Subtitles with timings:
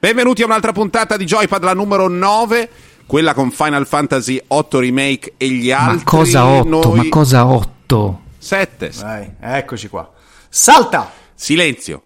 [0.00, 2.70] Benvenuti a un'altra puntata di Joypad, la numero 9,
[3.04, 5.96] quella con Final Fantasy 8 Remake e gli altri.
[5.96, 6.68] Ma cosa 8?
[6.68, 6.96] Noi...
[6.98, 8.20] Ma cosa 8?
[8.38, 8.92] 7.
[9.00, 10.08] Vai, eccoci qua.
[10.48, 11.10] Salta!
[11.34, 12.04] Silenzio.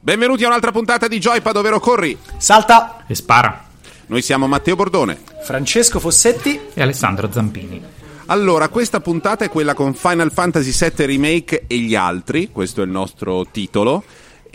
[0.00, 2.16] Benvenuti a un'altra puntata di Joypad, ovvero corri.
[2.38, 3.04] Salta!
[3.06, 3.66] E spara.
[4.06, 7.84] Noi siamo Matteo Bordone, Francesco Fossetti e Alessandro Zampini.
[8.26, 12.84] Allora, questa puntata è quella con Final Fantasy 7 Remake e gli altri, questo è
[12.86, 14.02] il nostro titolo.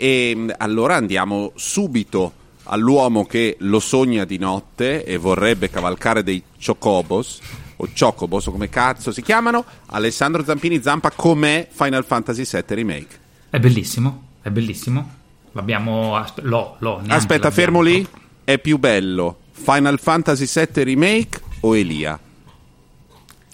[0.00, 2.32] E mm, allora andiamo subito
[2.64, 7.40] all'uomo che lo sogna di notte e vorrebbe cavalcare dei chocobos
[7.76, 9.64] o chocobos o come cazzo si chiamano.
[9.86, 13.18] Alessandro Zampini Zampa com'è Final Fantasy 7 Remake?
[13.50, 15.16] È bellissimo, è bellissimo.
[15.52, 18.06] L'abbiamo aspe- l'ho, l'ho, Aspetta, fermo lì.
[18.44, 22.18] È più bello Final Fantasy 7 Remake o Elia?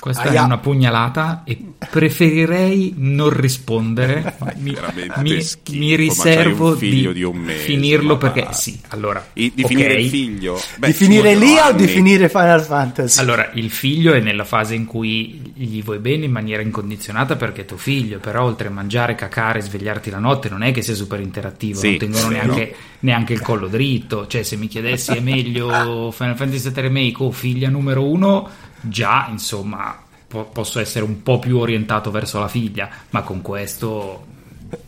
[0.05, 0.43] Questa Aia.
[0.43, 1.59] è una pugnalata e
[1.91, 4.37] preferirei non rispondere.
[4.61, 4.77] mi,
[5.17, 8.53] mi, schifo, mi riservo di, di mese, finirlo perché va.
[8.53, 9.75] sì, allora I, di okay.
[9.75, 10.61] finire il figlio.
[10.77, 13.19] Beh, di finire lì o di finire Final Fantasy?
[13.19, 17.63] Allora, il figlio è nella fase in cui gli vuoi bene in maniera incondizionata perché
[17.63, 20.95] è tuo figlio, però oltre a mangiare, cacare, svegliarti la notte non è che sia
[20.95, 22.77] super interattivo, sì, non tengono neanche, no.
[23.01, 27.31] neanche, il collo dritto, cioè se mi chiedessi è meglio Final Fantasy VII Remake o
[27.31, 29.97] figlia numero uno già, insomma,
[30.27, 34.33] po- posso essere un po' più orientato verso la figlia, ma con questo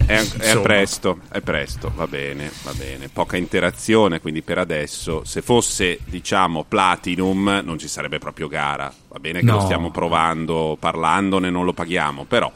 [0.06, 3.08] è, è, presto, è presto, va bene, va bene.
[3.08, 8.92] Poca interazione, quindi per adesso, se fosse, diciamo, Platinum, non ci sarebbe proprio gara.
[9.08, 9.54] Va bene che no.
[9.54, 12.50] lo stiamo provando, parlandone, non lo paghiamo, però.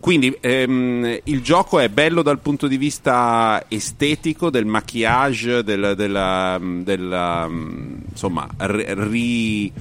[0.00, 6.58] Quindi ehm, il gioco è bello dal punto di vista estetico, del maquillage, del, della,
[6.60, 9.72] della, insomma, ri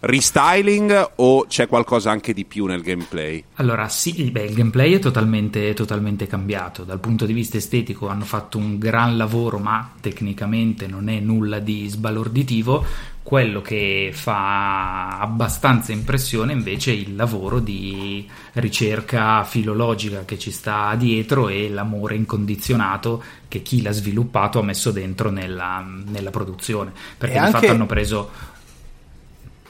[0.00, 3.44] restyling o c'è qualcosa anche di più nel gameplay?
[3.54, 8.24] Allora sì, beh, il gameplay è totalmente, totalmente, cambiato, dal punto di vista estetico hanno
[8.24, 12.84] fatto un gran lavoro ma tecnicamente non è nulla di sbalorditivo,
[13.22, 20.94] quello che fa abbastanza impressione invece è il lavoro di ricerca filologica che ci sta
[20.96, 27.36] dietro e l'amore incondizionato che chi l'ha sviluppato ha messo dentro nella, nella produzione, perché
[27.36, 27.58] e di anche...
[27.58, 28.30] fatto hanno preso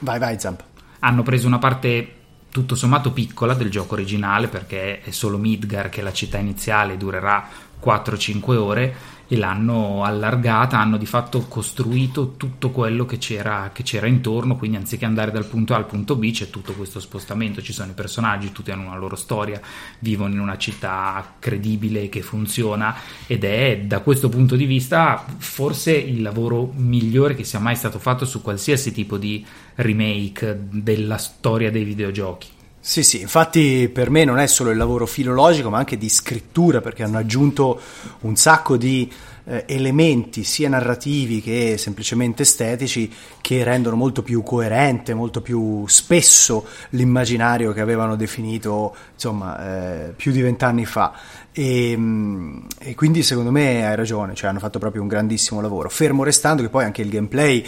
[0.01, 0.63] Vai, vai, Zamp.
[0.99, 2.15] Hanno preso una parte
[2.49, 7.47] tutto sommato piccola del gioco originale perché è solo Midgar che la città iniziale durerà
[7.81, 8.95] 4-5 ore
[9.31, 14.75] e l'hanno allargata, hanno di fatto costruito tutto quello che c'era, che c'era, intorno, quindi
[14.75, 17.93] anziché andare dal punto A al punto B c'è tutto questo spostamento, ci sono i
[17.93, 19.61] personaggi, tutti hanno una loro storia,
[19.99, 22.93] vivono in una città credibile che funziona
[23.25, 27.99] ed è da questo punto di vista forse il lavoro migliore che sia mai stato
[27.99, 32.59] fatto su qualsiasi tipo di remake della storia dei videogiochi.
[32.83, 36.81] Sì, sì, infatti per me non è solo il lavoro filologico, ma anche di scrittura,
[36.81, 37.79] perché hanno aggiunto
[38.21, 39.09] un sacco di
[39.43, 46.65] eh, elementi, sia narrativi che semplicemente estetici, che rendono molto più coerente, molto più spesso
[46.89, 51.13] l'immaginario che avevano definito, insomma, eh, più di vent'anni fa.
[51.51, 55.87] E, mm, e quindi secondo me hai ragione, cioè hanno fatto proprio un grandissimo lavoro.
[55.87, 57.63] Fermo restando che poi anche il gameplay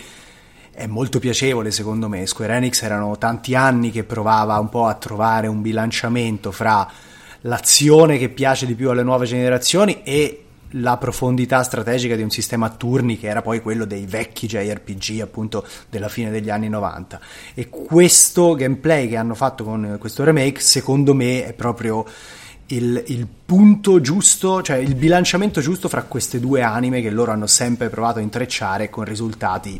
[0.73, 2.25] è molto piacevole secondo me.
[2.25, 6.89] Square Enix erano tanti anni che provava un po' a trovare un bilanciamento fra
[7.41, 10.39] l'azione che piace di più alle nuove generazioni e
[10.77, 15.21] la profondità strategica di un sistema a turni che era poi quello dei vecchi JRPG
[15.21, 17.19] appunto della fine degli anni 90
[17.53, 22.03] e questo gameplay che hanno fatto con questo remake secondo me è proprio
[22.67, 27.45] il, il, punto giusto, cioè il bilanciamento giusto fra queste due anime che loro hanno
[27.45, 29.79] sempre provato a intrecciare con risultati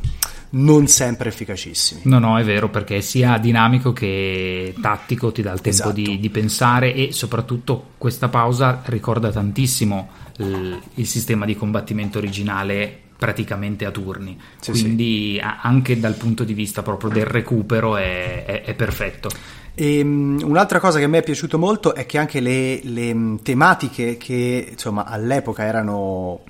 [0.56, 2.02] non sempre efficacissimi.
[2.04, 5.92] No, no, è vero, perché sia dinamico che tattico ti dà il tempo esatto.
[5.92, 13.00] di, di, pensare e soprattutto questa pausa ricorda tantissimo il, il sistema di combattimento originale
[13.18, 15.42] praticamente a turni, sì, quindi sì.
[15.62, 19.30] anche dal punto di vista proprio del recupero è, è, è perfetto.
[19.74, 23.38] E, um, un'altra cosa che a me è piaciuto molto è che anche le, le
[23.42, 26.42] tematiche che insomma all'epoca erano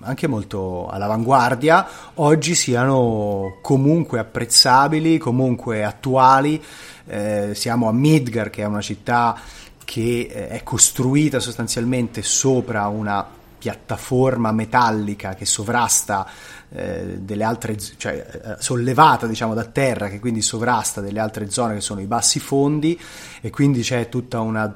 [0.00, 6.62] anche molto all'avanguardia, oggi siano comunque apprezzabili, comunque attuali.
[7.06, 9.38] Eh, siamo a Midgar, che è una città
[9.84, 13.26] che eh, è costruita sostanzialmente sopra una
[13.58, 16.26] piattaforma metallica che sovrasta
[16.70, 21.74] eh, delle altre, cioè eh, sollevata diciamo da terra, che quindi sovrasta delle altre zone
[21.74, 22.98] che sono i bassi fondi
[23.40, 24.74] e quindi c'è tutta una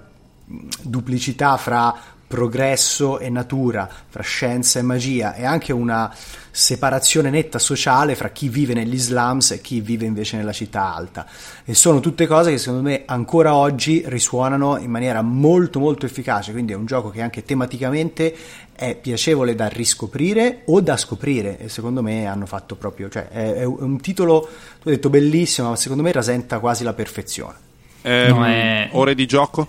[0.82, 1.94] duplicità fra
[2.26, 6.12] progresso e natura, fra scienza e magia e anche una
[6.50, 11.26] separazione netta sociale fra chi vive negli slums e chi vive invece nella città alta.
[11.64, 16.52] E sono tutte cose che secondo me ancora oggi risuonano in maniera molto molto efficace,
[16.52, 18.34] quindi è un gioco che anche tematicamente
[18.73, 23.55] è piacevole da riscoprire o da scoprire e secondo me hanno fatto proprio, cioè è,
[23.55, 24.49] è un titolo,
[24.81, 27.55] tu hai detto bellissimo, ma secondo me rasenta quasi la perfezione.
[28.02, 28.88] Eh, no, è...
[28.93, 29.69] Ore di gioco?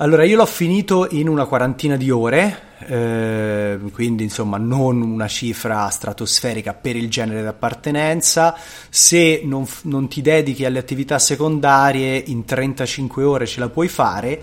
[0.00, 5.88] Allora, io l'ho finito in una quarantina di ore, eh, quindi insomma non una cifra
[5.88, 8.54] stratosferica per il genere d'appartenenza.
[8.88, 14.40] Se non, non, ti dedichi alle attività secondarie, in 35 ore ce la puoi fare.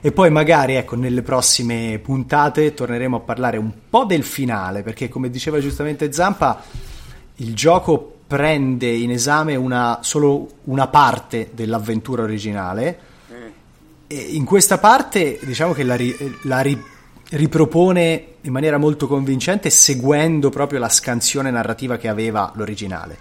[0.00, 5.08] E poi magari, ecco, nelle prossime puntate torneremo a parlare un po' del finale, perché
[5.08, 6.62] come diceva giustamente Zampa,
[7.36, 13.10] il gioco prende in esame una, solo una parte dell'avventura originale
[14.12, 16.80] in questa parte diciamo che la, ri, la ri,
[17.30, 23.16] ripropone in maniera molto convincente seguendo proprio la scansione narrativa che aveva l'originale.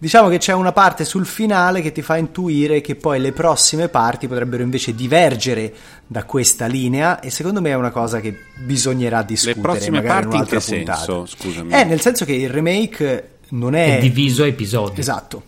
[0.00, 3.88] Diciamo che c'è una parte sul finale che ti fa intuire che poi le prossime
[3.88, 5.74] parti potrebbero invece divergere
[6.06, 10.08] da questa linea e secondo me è una cosa che bisognerà discutere le prossime magari
[10.08, 10.98] parti in un'altra in che puntata.
[10.98, 11.26] senso?
[11.26, 11.72] Scusami.
[11.72, 13.96] Eh, nel senso che il remake non è...
[13.96, 15.00] è diviso a episodi.
[15.00, 15.42] Esatto.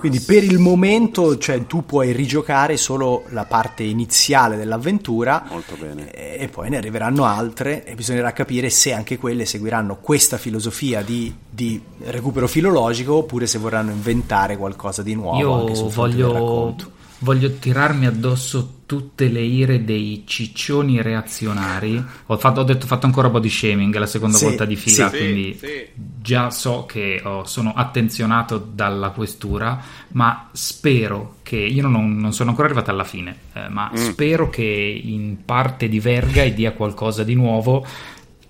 [0.00, 6.10] Quindi per il momento cioè, tu puoi rigiocare solo la parte iniziale dell'avventura Molto bene.
[6.10, 11.34] e poi ne arriveranno altre e bisognerà capire se anche quelle seguiranno questa filosofia di,
[11.48, 15.38] di recupero filologico oppure se vorranno inventare qualcosa di nuovo.
[15.38, 16.74] Io anche sul voglio,
[17.20, 22.02] voglio tirarmi addosso tutte le ire dei ciccioni reazionari.
[22.26, 25.16] Ho fatto, ho detto, fatto ancora body shaming la seconda sì, volta di fila, sì,
[25.16, 25.86] quindi sì.
[25.94, 32.50] già so che oh, sono attenzionato dalla questura, ma spero che io non, non sono
[32.50, 33.96] ancora arrivato alla fine, eh, ma mm.
[33.96, 37.86] spero che in parte diverga e dia qualcosa di nuovo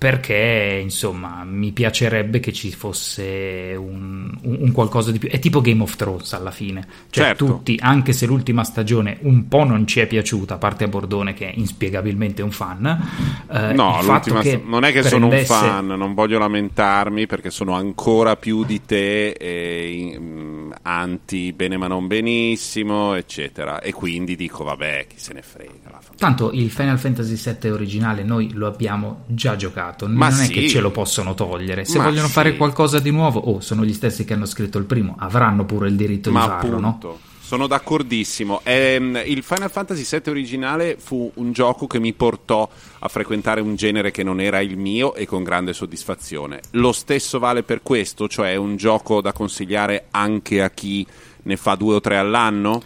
[0.01, 5.29] perché insomma mi piacerebbe che ci fosse un, un, un, qualcosa di più.
[5.29, 7.45] È tipo Game of Thrones alla fine, cioè certo.
[7.45, 11.35] tutti, anche se l'ultima stagione un po' non ci è piaciuta, a parte a Bordone
[11.35, 12.87] che è inspiegabilmente un fan.
[13.53, 15.11] Eh, no, l'ultima che non è che prendesse...
[15.11, 21.53] sono un fan, non voglio lamentarmi perché sono ancora più di te, e, um, anti
[21.53, 23.83] bene ma non benissimo, eccetera.
[23.83, 26.01] E quindi dico vabbè, chi se ne frega.
[26.17, 30.51] Tanto il Final Fantasy VII originale noi lo abbiamo già giocato, Ma non sì.
[30.51, 31.85] è che ce lo possono togliere.
[31.85, 32.33] Se Ma vogliono sì.
[32.33, 35.89] fare qualcosa di nuovo, oh, sono gli stessi che hanno scritto il primo, avranno pure
[35.89, 37.09] il diritto Ma di farlo, appunto.
[37.09, 37.19] no?
[37.51, 38.61] Sono d'accordissimo.
[38.63, 42.69] Ehm, il Final Fantasy VII originale fu un gioco che mi portò
[43.01, 46.61] a frequentare un genere che non era il mio e con grande soddisfazione.
[46.73, 51.05] Lo stesso vale per questo, cioè è un gioco da consigliare anche a chi
[51.43, 52.81] ne fa due o tre all'anno?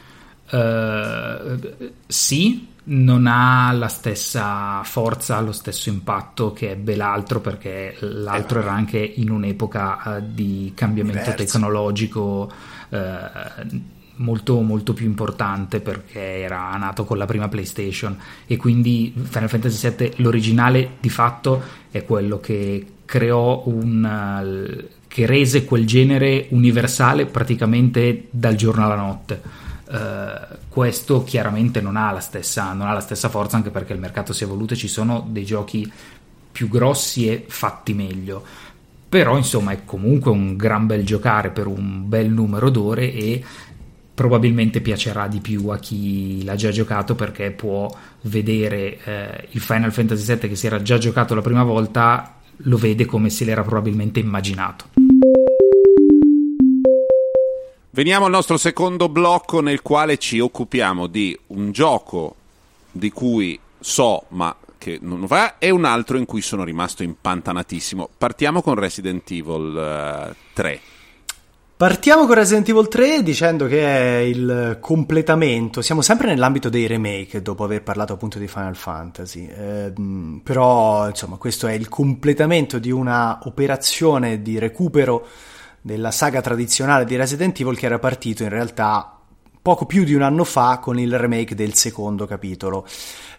[0.55, 8.61] Uh, sì, non ha la stessa forza, lo stesso impatto che ebbe l'altro, perché l'altro
[8.61, 11.45] era anche in un'epoca uh, di cambiamento Diverso.
[11.45, 12.53] tecnologico
[12.91, 12.97] uh,
[14.17, 18.17] molto, molto più importante perché era nato con la prima PlayStation
[18.47, 25.65] e quindi Final Fantasy VII, l'originale di fatto è quello che creò un che rese
[25.65, 29.64] quel genere universale praticamente dal giorno alla notte.
[29.87, 33.99] Uh, questo chiaramente non ha, la stessa, non ha la stessa forza anche perché il
[33.99, 35.91] mercato si è evoluto e ci sono dei giochi
[36.51, 38.43] più grossi e fatti meglio.
[39.09, 43.45] Però insomma è comunque un gran bel giocare per un bel numero d'ore e
[44.15, 47.93] probabilmente piacerà di più a chi l'ha già giocato perché può
[48.23, 52.77] vedere eh, il Final Fantasy VII che si era già giocato la prima volta lo
[52.77, 55.04] vede come se l'era probabilmente immaginato
[57.95, 62.35] Veniamo al nostro secondo blocco nel quale ci occupiamo di un gioco
[62.91, 68.09] di cui so ma che non va e un altro in cui sono rimasto impantanatissimo.
[68.19, 70.81] Partiamo con Resident Evil uh, 3.
[71.77, 77.43] Partiamo con Resident Evil 3 dicendo che è il completamento, siamo sempre nell'ambito dei remake
[77.43, 79.93] dopo aver parlato appunto di Final Fantasy, eh,
[80.43, 85.25] però insomma questo è il completamento di una operazione di recupero
[85.85, 89.19] della saga tradizionale di Resident Evil che era partito in realtà
[89.61, 92.87] poco più di un anno fa con il remake del secondo capitolo.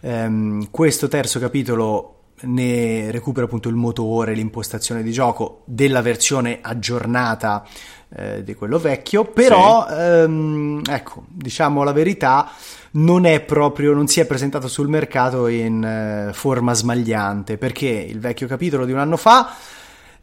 [0.02, 2.12] Um, questo terzo capitolo
[2.42, 7.66] ne recupera appunto il motore, l'impostazione di gioco della versione aggiornata
[8.14, 9.94] eh, di quello vecchio, però sì.
[9.94, 12.48] ehm, ecco, diciamo la verità,
[12.92, 18.20] non è proprio, non si è presentato sul mercato in eh, forma smagliante, perché il
[18.20, 19.52] vecchio capitolo di un anno fa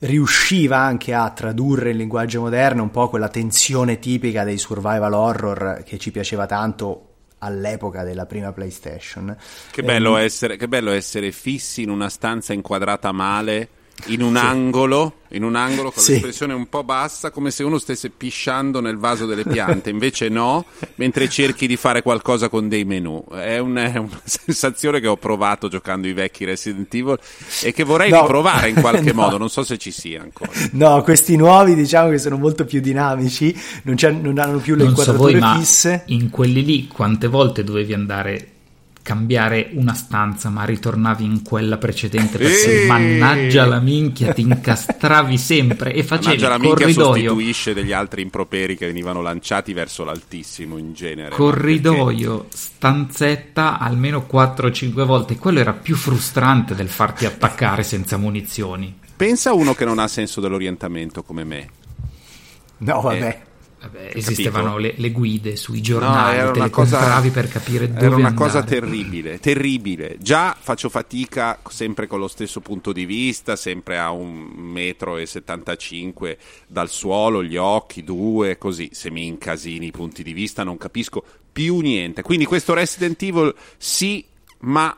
[0.04, 5.84] riusciva anche a tradurre in linguaggio moderno un po' quella tensione tipica dei survival horror
[5.86, 9.36] che ci piaceva tanto all'epoca della prima PlayStation.
[9.72, 13.70] Che bello, eh, essere, che bello essere fissi in una stanza inquadrata male
[14.08, 14.42] in un sì.
[14.42, 16.14] angolo, in un angolo con sì.
[16.14, 20.66] l'espressione un po' bassa, come se uno stesse pisciando nel vaso delle piante, invece no,
[20.96, 23.24] mentre cerchi di fare qualcosa con dei menu.
[23.32, 27.18] È, un, è una sensazione che ho provato giocando i vecchi Resident Evil
[27.62, 28.22] e che vorrei no.
[28.22, 29.22] riprovare in qualche no.
[29.22, 30.52] modo, non so se ci sia ancora.
[30.72, 34.90] No, questi nuovi diciamo che sono molto più dinamici, non, non hanno più le non
[34.92, 36.04] inquadrature so voi, fisse.
[36.08, 38.48] in quelli lì quante volte dovevi andare
[39.04, 42.88] cambiare una stanza, ma ritornavi in quella precedente perché Eeeh.
[42.88, 47.14] mannaggia la minchia, ti incastravi sempre e facevi mannaggia la minchia corridoio.
[47.14, 51.36] sostituisce degli altri improperi che venivano lanciati verso l'altissimo in genere.
[51.36, 52.58] Corridoio, perché...
[52.58, 59.02] stanzetta almeno 4-5 volte, quello era più frustrante del farti attaccare senza munizioni.
[59.16, 61.70] Pensa a uno che non ha senso dell'orientamento come me.
[62.78, 63.28] No, vabbè.
[63.28, 63.52] Eh,
[63.84, 68.00] Vabbè, esistevano le, le, guide sui giornali, no, te le cosa, compravi per capire dove
[68.00, 68.34] Era una andare.
[68.36, 70.16] cosa terribile, terribile.
[70.22, 75.26] Già faccio fatica sempre con lo stesso punto di vista, sempre a un metro e
[75.26, 78.90] 75 dal suolo, gli occhi, due, così.
[78.94, 81.22] Se mi incasini i punti di vista non capisco
[81.52, 82.22] più niente.
[82.22, 84.24] Quindi questo Resident Evil sì,
[84.60, 84.98] ma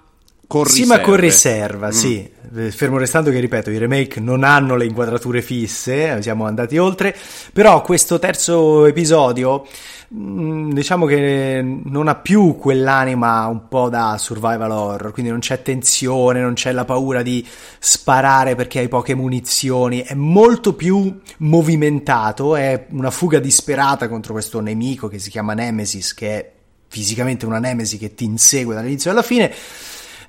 [0.56, 1.92] con sì, ma con riserva, mm.
[1.92, 2.32] sì.
[2.70, 7.14] Fermo restando che, ripeto, i remake non hanno le inquadrature fisse, siamo andati oltre,
[7.52, 9.68] però questo terzo episodio
[10.14, 15.62] mm, diciamo che non ha più quell'anima un po' da survival horror, quindi non c'è
[15.62, 17.46] tensione, non c'è la paura di
[17.80, 24.62] sparare perché hai poche munizioni, è molto più movimentato, è una fuga disperata contro questo
[24.62, 26.52] nemico che si chiama Nemesis, che è
[26.88, 29.52] fisicamente una Nemesis che ti insegue dall'inizio alla fine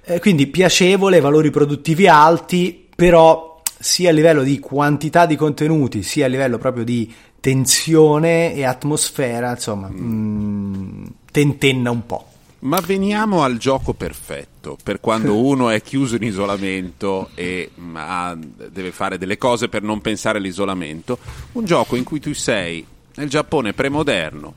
[0.09, 6.27] eh, quindi piacevole, valori produttivi alti, però sia a livello di quantità di contenuti, sia
[6.27, 10.75] a livello proprio di tensione e atmosfera, insomma, mm.
[10.75, 12.27] mh, tentenna un po'.
[12.61, 18.37] Ma veniamo al gioco perfetto, per quando uno è chiuso in isolamento e ha,
[18.71, 21.19] deve fare delle cose per non pensare all'isolamento.
[21.53, 22.85] Un gioco in cui tu sei
[23.17, 24.53] nel Giappone premoderno,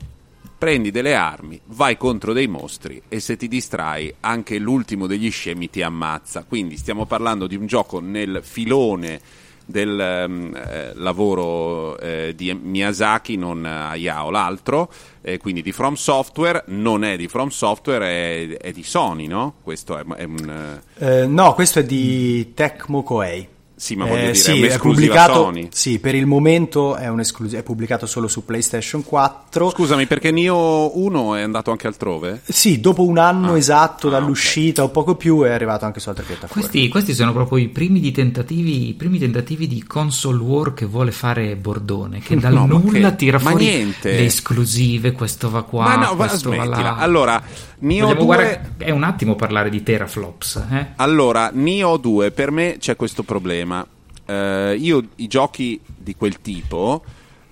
[0.60, 5.70] prendi delle armi, vai contro dei mostri e se ti distrai anche l'ultimo degli scemi
[5.70, 6.44] ti ammazza.
[6.46, 9.18] Quindi stiamo parlando di un gioco nel filone
[9.64, 16.64] del um, eh, lavoro eh, di Miyazaki, non Hayao, l'altro, eh, quindi di From Software,
[16.66, 19.54] non è di From Software, è, è di Sony, no?
[19.62, 20.80] Questo è, è un...
[20.98, 23.48] Eh, no, questo è di Tecmo Koei.
[23.80, 25.68] Sì, ma voglio eh, dire, sì, è, è pubblicato, Sony.
[25.72, 29.70] Sì, per il momento è, è, pubblicato solo su PlayStation 4.
[29.70, 32.42] Scusami, perché Nio 1 è andato anche altrove?
[32.44, 33.56] Sì, dopo un anno ah.
[33.56, 34.94] esatto ah, dall'uscita okay.
[34.94, 36.60] o poco più è arrivato anche su altre piattaforme.
[36.60, 41.10] Questi, questi sono proprio i primi, tentativi, i primi, tentativi, di console war che vuole
[41.10, 44.10] fare Bordone, che dal no, nulla che, tira fuori niente.
[44.10, 46.96] le esclusive, questo va qua, ma no, questo va là.
[46.96, 47.42] Allora,
[47.80, 48.24] Nio Vogliamo 2...
[48.24, 50.66] guardare, è un attimo parlare di teraflops.
[50.70, 50.86] Eh?
[50.96, 53.86] Allora, Nio 2, per me c'è questo problema.
[54.26, 57.02] Uh, io i giochi di quel tipo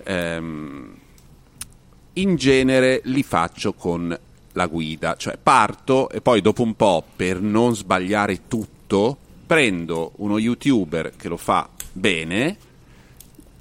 [0.07, 0.95] um,
[2.13, 4.17] in genere li faccio con
[4.53, 9.17] la guida, cioè parto e poi dopo un po' per non sbagliare tutto
[9.47, 12.57] prendo uno youtuber che lo fa bene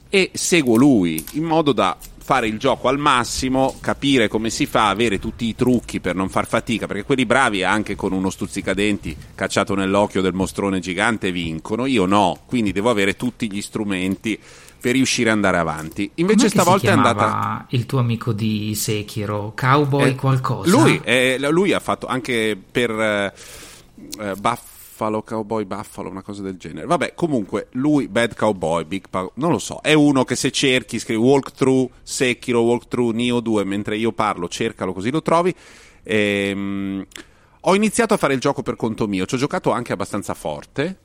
[0.10, 1.96] e seguo lui in modo da
[2.28, 6.28] fare il gioco al massimo, capire come si fa, avere tutti i trucchi per non
[6.28, 11.86] far fatica, perché quelli bravi anche con uno stuzzicadenti cacciato nell'occhio del mostrone gigante vincono,
[11.86, 14.38] io no, quindi devo avere tutti gli strumenti
[14.78, 16.12] per riuscire ad andare avanti.
[16.16, 20.70] Invece Com'è stavolta è andata il tuo amico di Sekiro, Cowboy eh, qualcosa.
[20.70, 23.34] Lui, eh, lui, ha fatto anche per eh,
[24.20, 26.88] eh Buff Buffalo, Cowboy Buffalo, una cosa del genere.
[26.88, 30.98] Vabbè, comunque, lui, Bad Cowboy, Big Pow, non lo so, è uno che se cerchi,
[30.98, 35.54] scrivi walkthrough, Sekiro, walkthrough, Neo 2, mentre io parlo, cercalo così lo trovi.
[36.02, 37.06] Ehm,
[37.62, 40.98] ho iniziato a fare il gioco per conto mio, ci ho giocato anche abbastanza forte,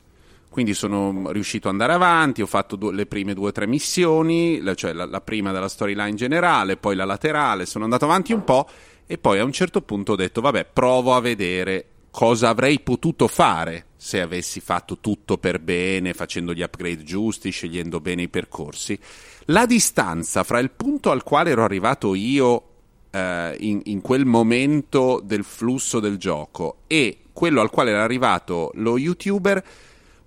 [0.48, 4.62] quindi sono riuscito ad andare avanti, ho fatto due, le prime due o tre missioni,
[4.74, 8.66] cioè la, la prima della storyline generale, poi la laterale, sono andato avanti un po'
[9.06, 13.26] e poi a un certo punto ho detto vabbè provo a vedere cosa avrei potuto
[13.26, 18.98] fare se avessi fatto tutto per bene, facendo gli upgrade giusti, scegliendo bene i percorsi.
[19.46, 22.64] La distanza fra il punto al quale ero arrivato io
[23.10, 28.72] eh, in, in, quel momento del flusso del gioco e quello al quale era arrivato
[28.74, 29.64] lo youtuber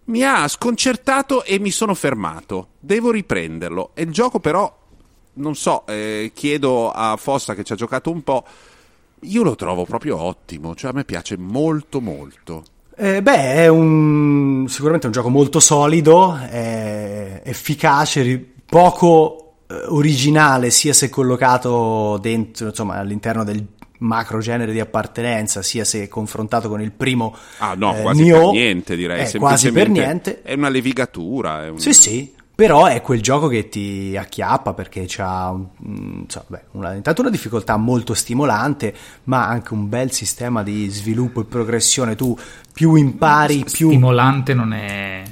[0.06, 2.70] mi ha sconcertato e mi sono fermato.
[2.80, 3.92] Devo riprenderlo.
[3.94, 4.76] E il gioco però,
[5.34, 8.44] non so, eh, chiedo a Fossa che ci ha giocato un po'
[9.26, 12.64] io lo trovo proprio ottimo, cioè a me piace molto molto.
[12.98, 16.38] Eh, beh, è un, sicuramente un gioco molto solido,
[17.44, 23.66] efficace, poco eh, originale sia se collocato dentro, insomma, all'interno del,
[24.00, 28.40] macro genere di appartenenza, sia se confrontato con il primo Ah no, eh, quasi Nioh,
[28.40, 30.42] per niente direi, eh, quasi per niente.
[30.42, 35.06] È una levigatura, è un- Sì, sì, però è quel gioco che ti acchiappa perché
[35.18, 38.96] ha mm, so, beh, una, intanto una difficoltà molto stimolante,
[39.26, 42.16] ma anche un bel sistema di sviluppo e progressione.
[42.16, 42.38] Tu
[42.72, 43.90] più impari, più...
[43.90, 45.24] Stimolante non è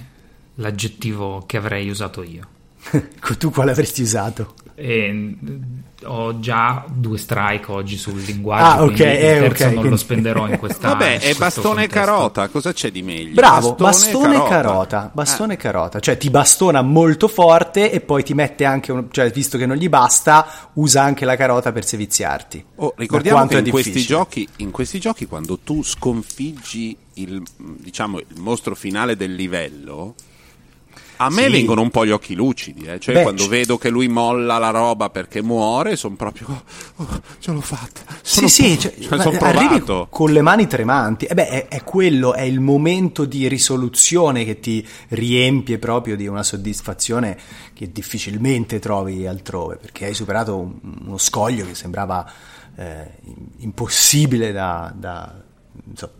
[0.55, 2.47] l'aggettivo che avrei usato io.
[3.39, 4.55] tu quale avresti usato?
[4.75, 5.63] E, mm,
[6.05, 9.69] ho già due strike oggi sul linguaggio, Ah, ok, quindi eh, il terzo ok, non
[9.73, 12.11] quindi- lo spenderò in questa Vabbè, è bastone e contesto.
[12.11, 13.33] carota, cosa c'è di meglio?
[13.35, 18.33] Bravo, bastone, e carota, bastone e carota, cioè ti bastona molto forte e poi ti
[18.33, 22.65] mette anche, un, cioè visto che non gli basta, usa anche la carota per seviziarti.
[22.75, 28.25] Oh, ricordiamo che in questi, giochi, in questi giochi, quando tu sconfiggi il, diciamo, il
[28.39, 30.15] mostro finale del livello,
[31.25, 31.51] a me Sì.
[31.51, 32.85] vengono un po' gli occhi lucidi.
[32.85, 32.99] eh.
[32.99, 36.45] Cioè, Beh, quando c- vedo che lui molla la roba perché muore, sono proprio.
[36.49, 36.63] "Oh,
[37.03, 38.01] oh, ce l'ho fatta.
[38.21, 40.07] Sono sì, sì, pro- cioè, cioè, sono provato.
[40.09, 41.25] con le mani tremanti.
[41.25, 46.27] E beh, è, è quello, è il momento di risoluzione che ti riempie proprio di
[46.27, 47.37] una soddisfazione
[47.73, 52.25] che difficilmente trovi altrove, perché hai superato un- uno scoglio che sembrava
[52.75, 53.11] eh,
[53.59, 54.91] impossibile da...
[54.95, 55.41] da
[55.89, 56.11] insomma,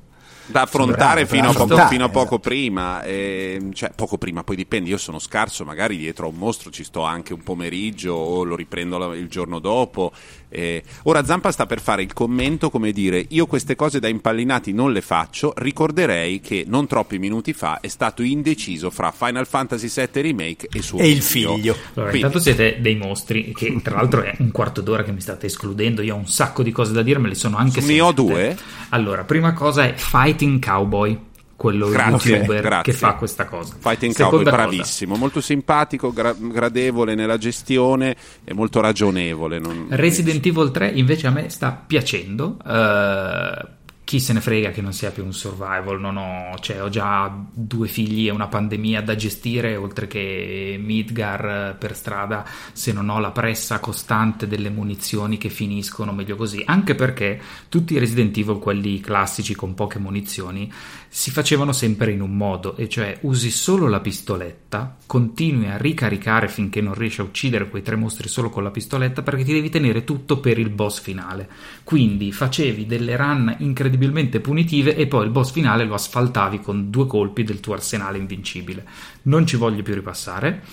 [0.46, 4.90] da affrontare fino, a poco, fino a poco prima e, cioè poco prima poi dipende
[4.90, 8.56] io sono scarso magari dietro a un mostro ci sto anche un pomeriggio o lo
[8.56, 10.12] riprendo la- il giorno dopo
[10.54, 14.72] e- ora Zampa sta per fare il commento come dire io queste cose da impallinati
[14.72, 19.90] non le faccio ricorderei che non troppi minuti fa è stato indeciso fra Final Fantasy
[19.94, 21.76] VII Remake e suo E il figlio.
[21.94, 25.22] Allora, Quindi- intanto siete dei mostri, che tra l'altro è un quarto d'ora che mi
[25.22, 26.02] state escludendo.
[26.02, 28.56] Io ho un sacco di cose da dire, me le sono anche Ne ho due?
[28.90, 31.18] Allora, prima cosa è Fighting Cowboy,
[31.64, 32.92] quello Grazie, youtuber grazie.
[32.92, 33.76] che fa questa cosa.
[33.80, 39.60] Fighting Seconda Cowboy, cosa, bravissimo, molto simpatico, gra- gradevole nella gestione e molto ragionevole.
[39.60, 42.58] non- Resident Evil 3 invece a me sta piacendo.
[42.68, 46.90] eh, chi se ne frega che non sia più un survival, non ho, cioè, ho
[46.90, 52.44] già due figli e una pandemia da gestire, oltre che Midgar eh, per strada,
[52.74, 56.62] se non ho la pressa costante delle munizioni che finiscono, meglio così.
[56.66, 57.40] Anche perché
[57.70, 60.70] tutti i Resident Evil, quelli classici con poche munizioni,
[61.16, 66.48] si facevano sempre in un modo, e cioè usi solo la pistoletta, continui a ricaricare
[66.48, 69.70] finché non riesci a uccidere quei tre mostri solo con la pistoletta perché ti devi
[69.70, 71.48] tenere tutto per il boss finale.
[71.84, 77.06] Quindi facevi delle run incredibilmente punitive e poi il boss finale lo asfaltavi con due
[77.06, 78.84] colpi del tuo arsenale invincibile.
[79.24, 80.64] Non ci voglio più ripassare.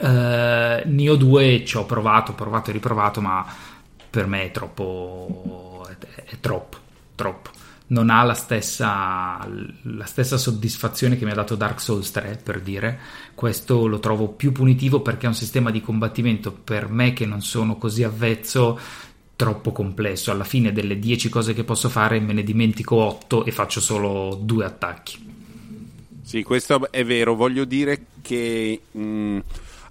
[0.00, 3.44] Eh, Nio 2 ci ho provato, provato e riprovato, ma
[4.08, 5.84] per me è troppo.
[5.88, 6.76] è, è troppo,
[7.16, 7.55] troppo.
[7.88, 9.46] Non ha la stessa,
[9.82, 12.98] la stessa soddisfazione che mi ha dato Dark Souls 3, per dire.
[13.34, 17.42] Questo lo trovo più punitivo perché è un sistema di combattimento per me che non
[17.42, 18.78] sono così avvezzo
[19.36, 20.30] troppo complesso.
[20.30, 24.36] Alla fine delle 10 cose che posso fare me ne dimentico 8 e faccio solo
[24.40, 25.34] due attacchi.
[26.22, 27.36] Sì, questo è vero.
[27.36, 29.38] Voglio dire che mh,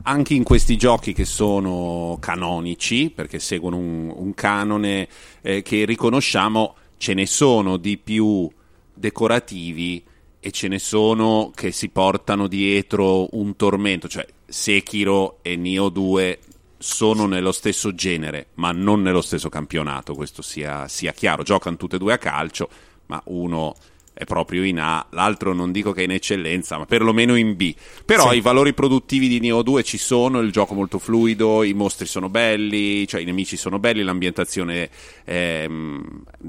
[0.04, 5.08] anche in questi giochi che sono canonici, perché seguono un, un canone
[5.42, 8.50] eh, che riconosciamo, ce ne sono di più
[8.92, 10.04] decorativi
[10.40, 16.40] e ce ne sono che si portano dietro un tormento, cioè Sekiro e Nioh 2
[16.80, 21.44] sono nello stesso genere, ma non nello stesso campionato, questo sia, sia chiaro.
[21.44, 22.70] Giocano tutte e due a calcio,
[23.06, 23.76] ma uno
[24.18, 27.76] è proprio in A, l'altro non dico che è in eccellenza, ma perlomeno in B.
[28.06, 28.38] Però Sì.
[28.38, 32.30] i valori produttivi di Neo 2 ci sono, il gioco molto fluido, i mostri sono
[32.30, 34.90] belli, cioè i nemici sono belli, l'ambientazione
[35.26, 35.70] è,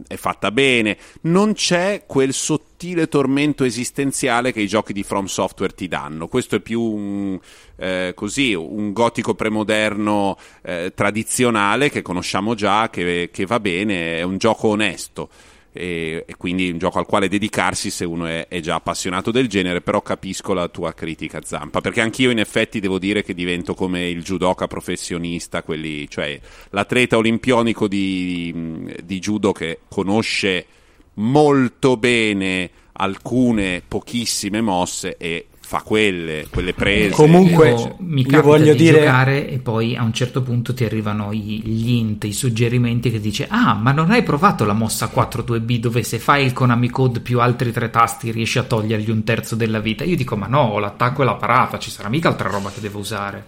[0.07, 5.75] è fatta bene, non c'è quel sottile tormento esistenziale che i giochi di From Software
[5.75, 6.29] ti danno.
[6.29, 7.37] Questo è più un,
[7.79, 14.23] eh, così, un gotico premoderno eh, tradizionale che conosciamo già, che, che va bene, è
[14.23, 15.29] un gioco onesto
[15.77, 19.49] e, e quindi un gioco al quale dedicarsi se uno è, è già appassionato del
[19.49, 23.75] genere, però capisco la tua critica Zampa, perché anch'io in effetti devo dire che divento
[23.75, 26.39] come il judoka professionista, quelli, cioè
[26.71, 30.67] l'atleta olimpionico di, di judo che conosce
[31.15, 37.11] molto bene alcune pochissime mosse e fa quelle, quelle prese.
[37.11, 40.73] Comunque, Io- mi io capita voglio di dire- giocare e poi a un certo punto
[40.73, 44.75] ti arrivano i- gli int, i suggerimenti che dice ah ma non hai provato la
[44.75, 49.11] mossa 4-2B dove se fai il Konami Code più altri tre tasti riesci a togliergli
[49.11, 52.09] un terzo della vita io dico ma no ho l'attacco e la parata ci sarà
[52.09, 53.45] mica altra roba che devo usare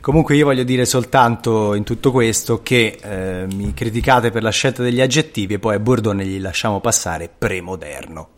[0.00, 4.82] Comunque io voglio dire soltanto in tutto questo che eh, mi criticate per la scelta
[4.82, 8.28] degli aggettivi e poi a Bordone gli lasciamo passare premoderno.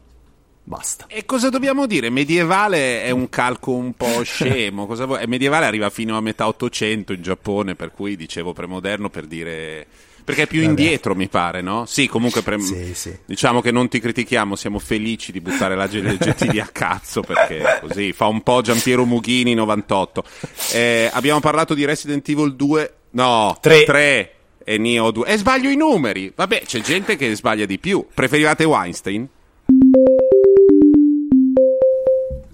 [0.64, 1.06] Basta.
[1.08, 2.08] E cosa dobbiamo dire?
[2.08, 4.86] Medievale è un calco un po' scemo.
[4.86, 5.26] Cosa vuoi?
[5.26, 9.86] Medievale arriva fino a metà Ottocento in Giappone, per cui dicevo premoderno per dire
[10.24, 10.70] Perché è più Vabbè.
[10.70, 11.84] indietro, mi pare, no?
[11.86, 13.16] Sì, comunque pre- sì, sì.
[13.24, 18.12] diciamo che non ti critichiamo, siamo felici di buttare la GTD a cazzo perché così
[18.12, 20.24] fa un po' Giampiero Mughini 98.
[20.72, 23.84] Eh, abbiamo parlato di Resident Evil 2, no, 3.
[23.84, 25.26] 3 e Neo 2.
[25.26, 26.32] E sbaglio i numeri.
[26.34, 28.06] Vabbè, c'è gente che sbaglia di più.
[28.14, 29.28] Preferivate Weinstein?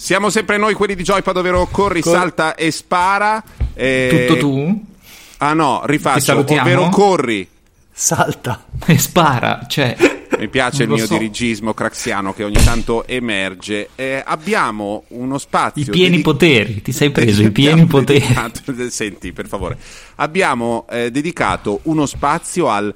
[0.09, 3.45] Siamo sempre noi quelli di Joypad, ovvero corri, Cor- salta e spara.
[3.75, 4.25] E...
[4.27, 4.85] Tutto tu?
[5.37, 7.47] Ah no, rifaccio, ovvero corri.
[7.93, 8.65] Salta.
[8.87, 9.95] E spara, cioè...
[10.39, 11.13] Mi piace il mio so.
[11.13, 13.91] dirigismo craxiano che ogni tanto emerge.
[13.97, 15.83] Eh, abbiamo uno spazio.
[15.83, 18.35] I pieni dedic- poteri, ti sei preso i pieni poteri.
[18.89, 19.77] Senti, per favore.
[20.15, 22.95] Abbiamo eh, dedicato uno spazio al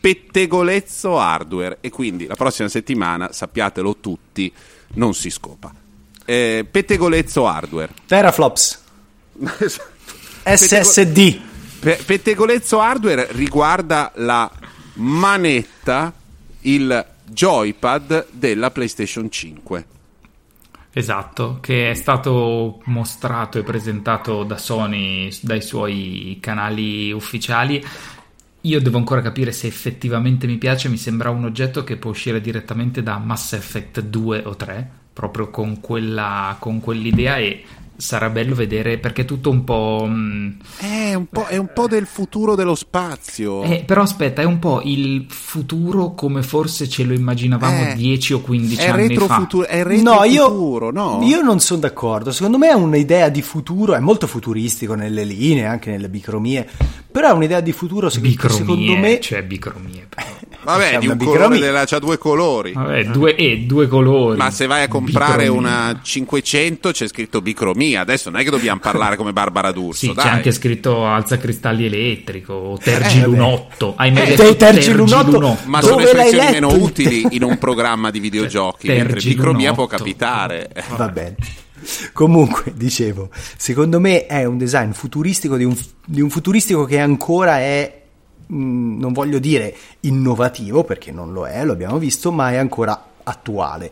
[0.00, 4.50] pettegolezzo hardware e quindi la prossima settimana, sappiatelo tutti,
[4.94, 5.84] non si scopa.
[6.26, 7.92] Eh, pettegolezzo hardware.
[8.06, 8.82] Teraflops.
[10.44, 11.40] SSD.
[12.04, 14.50] pettegolezzo hardware riguarda la
[14.94, 16.12] manetta
[16.62, 19.86] il joypad della PlayStation 5.
[20.92, 27.84] Esatto, che è stato mostrato e presentato da Sony dai suoi canali ufficiali.
[28.62, 32.40] Io devo ancora capire se effettivamente mi piace, mi sembra un oggetto che può uscire
[32.40, 37.64] direttamente da Mass Effect 2 o 3, proprio con, quella, con quell'idea e
[37.96, 40.04] sarà bello vedere perché è tutto un po'.
[40.06, 43.62] Mh, mm, è, un po', è un po' del futuro dello spazio.
[43.62, 48.34] Eh, però aspetta, è un po' il futuro come forse ce lo immaginavamo eh, 10
[48.34, 49.36] o 15 è anni fa.
[49.36, 51.20] Futuro, è retro no, futuro, no?
[51.22, 52.30] Io non sono d'accordo.
[52.30, 56.68] Secondo me è un'idea di futuro, è molto futuristico nelle linee, anche nelle bicromie.
[57.16, 59.20] Però è un'idea di futuro secondo, bicromie, secondo me.
[59.20, 60.06] Cioè, bicromie.
[60.06, 60.26] Però.
[60.64, 62.72] Vabbè, di un colore della, c'ha due colori.
[62.72, 64.36] Vabbè, due, e due colori.
[64.36, 65.58] Ma se vai a comprare bicromia.
[65.58, 68.02] una 500 c'è scritto bicromia.
[68.02, 70.08] Adesso non è che dobbiamo parlare come Barbara D'Urso.
[70.08, 70.24] Sì, dai.
[70.24, 73.92] c'è anche scritto alza cristalli elettrico o tergilunotto.
[73.92, 75.56] Eh, Hai mai detto tergilunotto?
[75.64, 78.88] Ma sono espressioni meno utili in un programma di videogiochi.
[78.88, 80.68] mentre bicromia può capitare.
[80.98, 81.36] Va bene.
[82.12, 87.58] Comunque, dicevo, secondo me è un design futuristico di un, di un futuristico che ancora
[87.58, 88.04] è
[88.52, 93.08] Mm, non voglio dire innovativo perché non lo è, lo abbiamo visto, ma è ancora
[93.24, 93.90] attuale.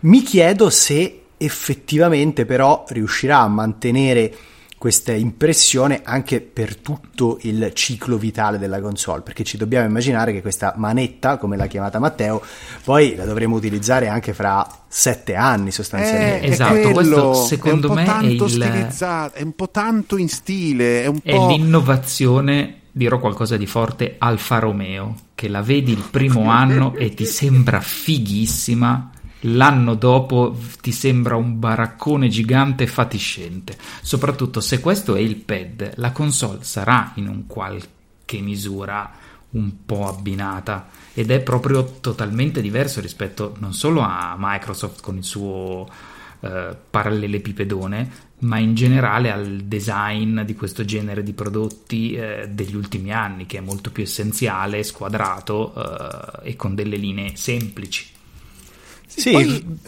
[0.00, 4.34] Mi chiedo se effettivamente però riuscirà a mantenere
[4.82, 10.42] questa impressione anche per tutto il ciclo vitale della console, perché ci dobbiamo immaginare che
[10.42, 12.42] questa manetta, come l'ha chiamata Matteo,
[12.82, 16.46] poi la dovremo utilizzare anche fra sette anni sostanzialmente.
[16.46, 18.88] Eh, esatto, quello, questo secondo me è, il...
[19.32, 21.46] è un po' tanto in stile, è un è po'...
[21.50, 27.24] l'innovazione dirò qualcosa di forte, Alfa Romeo, che la vedi il primo anno e ti
[27.24, 29.12] sembra fighissima,
[29.42, 33.76] l'anno dopo ti sembra un baraccone gigante fatiscente.
[34.02, 39.10] Soprattutto se questo è il pad, la console sarà in un qualche misura
[39.50, 45.24] un po' abbinata ed è proprio totalmente diverso rispetto non solo a Microsoft con il
[45.24, 45.86] suo
[46.40, 53.12] eh, parallelepipedone, ma in generale al design di questo genere di prodotti eh, degli ultimi
[53.12, 55.74] anni, che è molto più essenziale, squadrato
[56.42, 58.11] eh, e con delle linee semplici.
[59.14, 59.78] Sì, poi...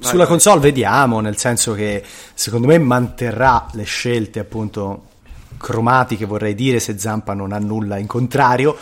[0.00, 2.02] sulla console vediamo, nel senso che
[2.34, 5.10] secondo me manterrà le scelte appunto
[5.62, 8.76] cromatiche, vorrei dire, se Zampa non ha nulla in contrario,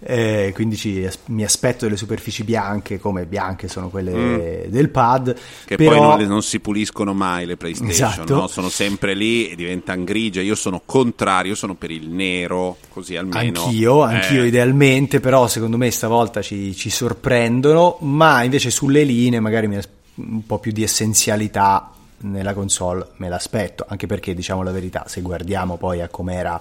[0.00, 4.70] eh, quindi ci, mi aspetto delle superfici bianche come bianche sono quelle mm.
[4.70, 5.34] del pad.
[5.64, 5.90] Che però...
[5.90, 8.34] poi non, non, si puliscono mai le PlayStation, esatto.
[8.34, 8.46] no?
[8.46, 10.42] sono sempre lì e diventano grigie.
[10.42, 13.64] Io sono contrario, sono per il nero, così almeno.
[13.64, 14.48] Anch'io, anch'io eh.
[14.48, 19.78] idealmente, però secondo me stavolta ci, ci sorprendono, ma invece sulle linee magari mi
[20.16, 25.20] un po' più di essenzialità nella console me l'aspetto, anche perché diciamo la verità, se
[25.20, 26.60] guardiamo poi a com'era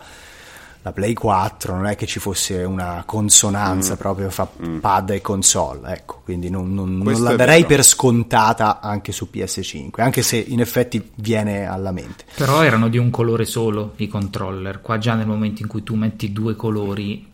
[0.85, 3.97] la Play 4 non è che ci fosse una consonanza mm.
[3.97, 4.77] proprio fra mm.
[4.77, 9.99] pad e console, ecco, quindi non, non, non la darei per scontata anche su PS5,
[9.99, 12.25] anche se in effetti viene alla mente.
[12.35, 15.95] Però erano di un colore solo i controller, qua già nel momento in cui tu
[15.95, 17.31] metti due colori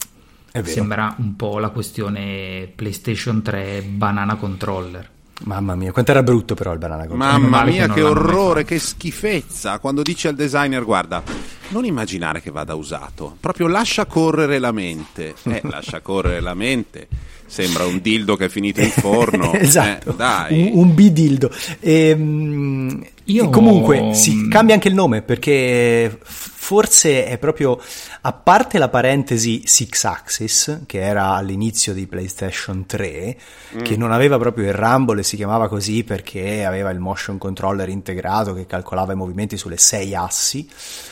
[0.63, 5.09] sembra un po' la questione PlayStation 3 banana controller.
[5.43, 7.39] Mamma mia, quanto era brutto però il banana controller.
[7.39, 9.79] Mamma mia, che, che orrore, che schifezza.
[9.79, 11.23] Quando dici al designer, guarda,
[11.69, 15.33] non immaginare che vada usato, proprio lascia correre la mente.
[15.43, 17.07] Eh, lascia correre la mente.
[17.45, 19.51] Sembra un dildo che è finito in forno.
[19.59, 20.71] esatto, eh, dai.
[20.71, 21.51] Un, un bidildo.
[21.81, 23.45] Ehm, Io...
[23.45, 26.19] e comunque si cambia anche il nome perché
[26.61, 27.81] forse è proprio,
[28.21, 33.37] a parte la parentesi Six Axis, che era all'inizio di PlayStation 3,
[33.75, 33.81] mm.
[33.81, 37.89] che non aveva proprio il Rumble e si chiamava così perché aveva il motion controller
[37.89, 40.65] integrato che calcolava i movimenti sulle sei assi.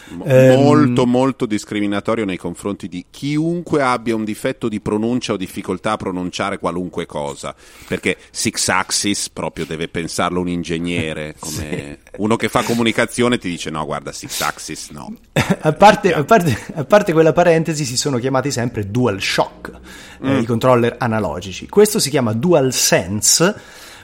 [0.09, 5.37] M- ehm, molto, molto discriminatorio nei confronti di chiunque abbia un difetto di pronuncia o
[5.37, 7.53] difficoltà a pronunciare qualunque cosa,
[7.87, 12.08] perché Six Axis proprio deve pensarlo un ingegnere, come sì.
[12.17, 15.13] Uno che fa comunicazione ti dice no, guarda, Six Axis no.
[15.33, 19.71] a, parte, a, parte, a, parte, quella parentesi si sono chiamati sempre DualShock,
[20.21, 20.29] eh, mm.
[20.29, 21.67] eh, i controller analogici.
[21.67, 23.55] Questo si chiama DualSense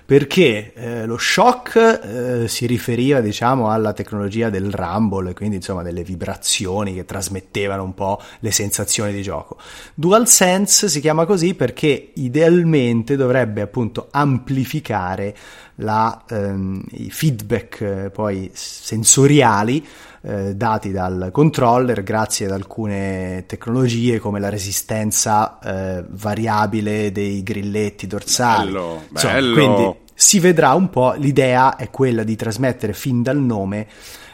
[0.06, 6.04] perché eh, lo shock eh, si riferiva diciamo alla tecnologia del rumble quindi insomma delle
[6.04, 9.58] vibrazioni che trasmettevano un po' le sensazioni di gioco.
[9.96, 15.36] DualSense si chiama così perché idealmente dovrebbe appunto amplificare
[15.80, 19.86] la, ehm, i feedback eh, poi sensoriali
[20.26, 28.08] eh, dati dal controller grazie ad alcune tecnologie come la resistenza eh, variabile dei grilletti
[28.08, 28.72] dorsali.
[28.72, 29.54] Bello, Insomma, bello.
[29.54, 33.88] Quindi si vedrà un po', l'idea è quella di trasmettere fin dal nome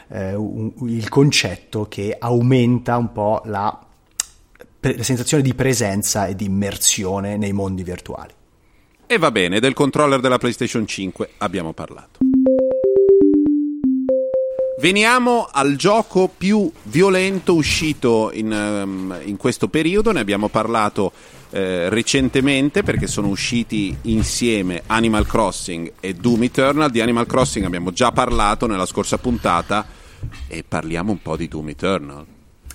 [0.07, 3.77] eh, un, il concetto che aumenta un po' la,
[4.79, 8.31] la sensazione di presenza e di immersione nei mondi virtuali.
[9.07, 12.19] E va bene, del controller della PlayStation 5 abbiamo parlato.
[14.81, 21.11] Veniamo al gioco più violento uscito in, um, in questo periodo, ne abbiamo parlato
[21.51, 26.89] eh, recentemente perché sono usciti insieme Animal Crossing e Doom Eternal.
[26.89, 29.85] Di Animal Crossing abbiamo già parlato nella scorsa puntata
[30.47, 32.25] e parliamo un po' di Doom Eternal.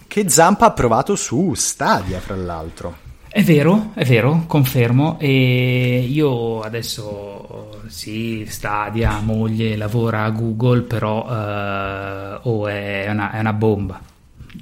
[0.07, 3.06] Che Zampa ha provato su Stadia, fra l'altro.
[3.37, 5.18] È vero, è vero, confermo.
[5.20, 13.38] E io adesso sì, Stadia, moglie, lavora a Google, però eh, oh, è, una, è
[13.38, 14.01] una bomba.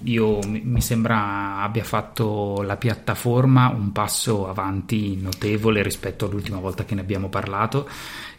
[0.03, 6.97] Io mi sembra abbia fatto la piattaforma un passo avanti notevole rispetto all'ultima volta che
[6.97, 7.89] ne abbiamo parlato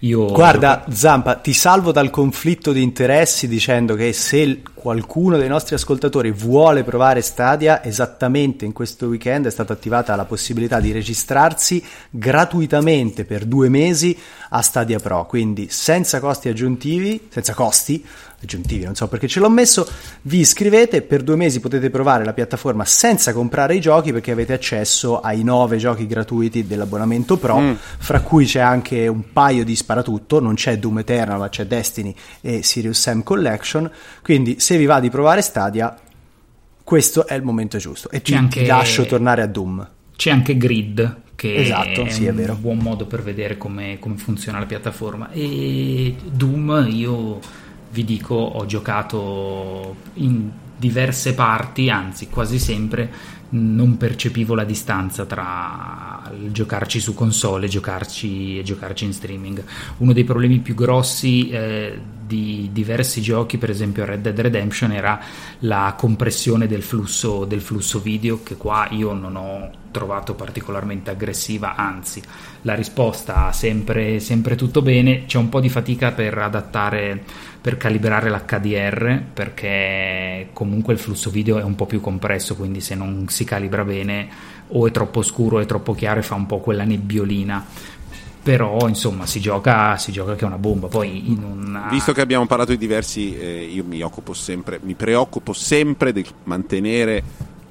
[0.05, 0.31] io...
[0.31, 6.31] Guarda, Zampa, ti salvo dal conflitto di interessi dicendo che se qualcuno dei nostri ascoltatori
[6.31, 13.25] vuole provare Stadia, esattamente in questo weekend è stata attivata la possibilità di registrarsi gratuitamente
[13.25, 14.15] per due mesi
[14.49, 18.05] a Stadia Pro, quindi senza costi aggiuntivi, senza costi
[18.45, 19.87] aggiuntivi, non so perché ce l'ho messo,
[20.23, 24.53] vi iscrivete, per due mesi potete provare la piattaforma senza comprare i giochi perché avete
[24.53, 27.73] accesso ai nove giochi gratuiti dell'abbonamento Pro, mm.
[27.97, 32.13] fra cui c'è anche un paio di sparatutto, non c'è Doom Eternal ma c'è Destiny
[32.41, 33.89] e Sirius Sam Collection,
[34.21, 35.97] quindi se vi va di provare Stadia
[36.83, 38.61] questo è il momento giusto e ti, anche...
[38.61, 39.89] ti lascio tornare a Doom.
[40.15, 44.17] C'è anche Grid, che esatto, è, sì, è un buon modo per vedere come, come,
[44.17, 45.31] funziona la piattaforma.
[45.31, 47.39] E Doom io
[47.89, 53.09] vi dico ho giocato in diverse parti, anzi quasi sempre
[53.55, 59.63] non percepivo la distanza tra giocarci su console giocarci, e giocarci in streaming.
[59.97, 65.19] Uno dei problemi più grossi eh, di diversi giochi, per esempio Red Dead Redemption, era
[65.59, 71.75] la compressione del flusso, del flusso video, che qua io non ho trovato particolarmente aggressiva,
[71.75, 72.21] anzi
[72.63, 77.23] la risposta sempre, sempre tutto bene, c'è un po' di fatica per adattare,
[77.65, 82.93] per calibrare l'HDR, perché comunque il flusso video è un po' più compresso, quindi se
[82.93, 84.27] non si calibra bene
[84.67, 87.65] o è troppo scuro o è troppo chiaro e fa un po' quella nebbiolina
[88.43, 90.85] però insomma si gioca, si gioca che è una bomba.
[90.85, 91.87] Poi una...
[91.89, 96.23] Visto che abbiamo parlato di diversi, eh, io mi occupo sempre, mi preoccupo sempre di
[96.43, 97.23] mantenere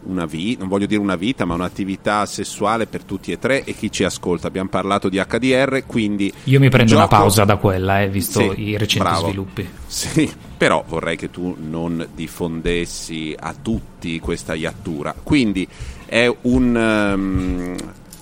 [0.06, 3.74] una vita, non voglio dire una vita, ma un'attività sessuale per tutti e tre e
[3.74, 4.46] chi ci ascolta.
[4.46, 6.32] Abbiamo parlato di HDR, quindi...
[6.44, 7.02] Io mi prendo gioco...
[7.02, 9.26] una pausa da quella, eh, visto sì, i recenti bravo.
[9.26, 9.68] sviluppi.
[9.86, 15.14] Sì, però vorrei che tu non diffondessi a tutti questa iattura.
[15.20, 15.66] Quindi
[16.06, 17.14] è un...
[17.16, 17.76] Um,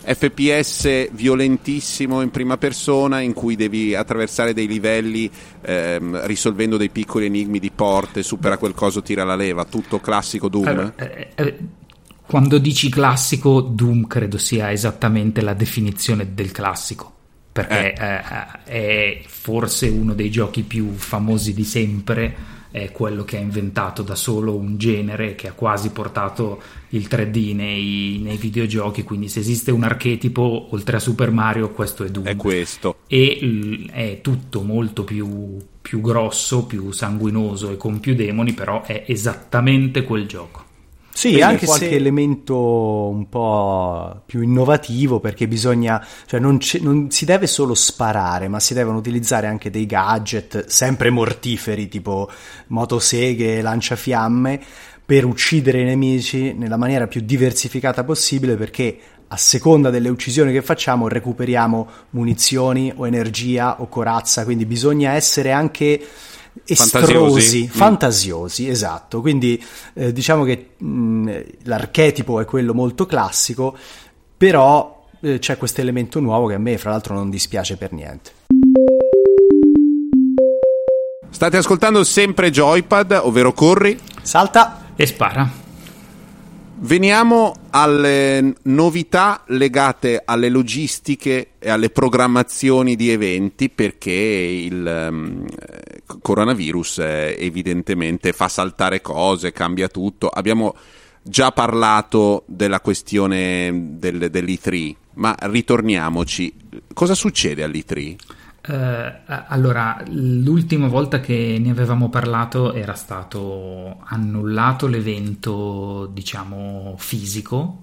[0.04, 7.26] FPS violentissimo in prima persona in cui devi attraversare dei livelli ehm, risolvendo dei piccoli
[7.26, 10.66] enigmi di porte, supera quel coso, tira la leva, tutto classico Doom.
[10.66, 11.58] Allora, eh, eh,
[12.26, 17.10] quando dici classico, Doom credo sia esattamente la definizione del classico.
[17.52, 18.22] Perché eh.
[18.64, 22.34] eh è forse uno dei giochi più famosi di sempre
[22.72, 27.54] è quello che ha inventato da solo un genere che ha quasi portato il 3D
[27.54, 32.26] nei, nei, videogiochi, quindi se esiste un archetipo oltre a Super Mario questo è Doom.
[32.26, 32.96] È questo.
[33.06, 39.04] E è tutto molto più, più grosso, più sanguinoso e con più demoni, però è
[39.06, 40.70] esattamente quel gioco.
[41.14, 41.94] Sì, Quindi anche qualche se...
[41.94, 48.58] elemento un po' più innovativo perché bisogna, cioè non, non, si deve solo sparare, ma
[48.58, 52.30] si devono utilizzare anche dei gadget sempre mortiferi tipo
[52.68, 54.60] motoseghe, lanciafiamme,
[55.04, 58.98] per uccidere i nemici nella maniera più diversificata possibile perché
[59.28, 65.52] a seconda delle uccisioni che facciamo recuperiamo munizioni o energia o corazza, quindi bisogna essere
[65.52, 66.00] anche
[66.64, 67.68] estrosi, fantasiosi, mm.
[67.68, 69.20] fantasiosi esatto.
[69.20, 69.62] Quindi
[69.94, 73.76] eh, diciamo che mh, l'archetipo è quello molto classico,
[74.36, 78.30] però eh, c'è questo elemento nuovo che a me fra l'altro non dispiace per niente.
[81.30, 85.60] State ascoltando sempre Joypad, ovvero corri, salta e spara.
[86.84, 95.44] Veniamo alle novità legate alle logistiche e alle programmazioni di eventi perché il um,
[96.20, 100.28] coronavirus eh, evidentemente fa saltare cose, cambia tutto.
[100.28, 100.74] Abbiamo
[101.22, 106.54] già parlato della questione del, dell'E3, ma ritorniamoci.
[106.92, 108.16] Cosa succede all'E3?
[108.64, 117.82] Uh, allora, l'ultima volta che ne avevamo parlato era stato annullato l'evento, diciamo, fisico,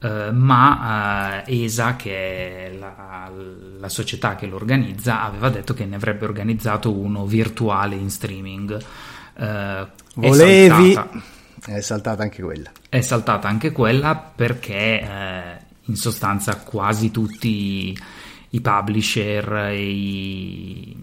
[0.00, 3.30] uh, ma uh, ESA, che è la,
[3.78, 8.82] la, società che lo organizza, aveva detto che ne avrebbe organizzato uno virtuale in streaming.
[10.14, 10.90] Volevi...
[10.90, 11.22] È saltata.
[11.66, 12.70] è saltata anche quella.
[12.88, 17.96] È saltata anche quella perché in sostanza quasi tutti
[18.50, 20.96] i publisher e i,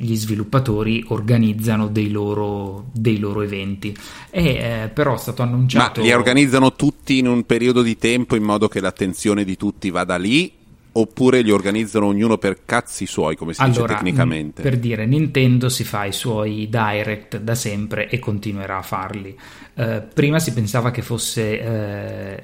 [0.00, 3.94] gli sviluppatori organizzano dei loro, dei loro eventi.
[4.30, 6.00] E eh, però è stato annunciato.
[6.00, 9.90] Ma li organizzano tutti in un periodo di tempo in modo che l'attenzione di tutti
[9.90, 10.58] vada lì
[10.92, 14.62] oppure li organizzano ognuno per cazzi suoi, come si allora, dice tecnicamente?
[14.62, 19.36] Per dire, Nintendo si fa i suoi direct da sempre e continuerà a farli.
[19.74, 21.58] Uh, prima si pensava che fosse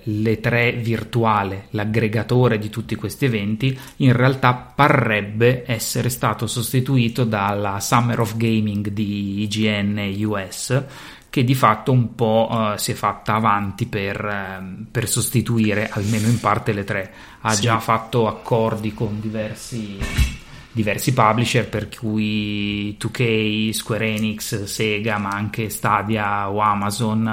[0.04, 7.80] uh, l'E3 virtuale l'aggregatore di tutti questi eventi, in realtà parrebbe essere stato sostituito dalla
[7.80, 10.84] Summer of Gaming di IGN US
[11.36, 16.28] che di fatto un po' uh, si è fatta avanti per, uh, per, sostituire almeno
[16.28, 17.12] in parte le tre.
[17.42, 17.60] Ha sì.
[17.60, 19.98] già fatto accordi con diversi,
[20.72, 27.28] diversi, publisher, per cui 2K, Square Enix, Sega, ma anche Stadia o Amazon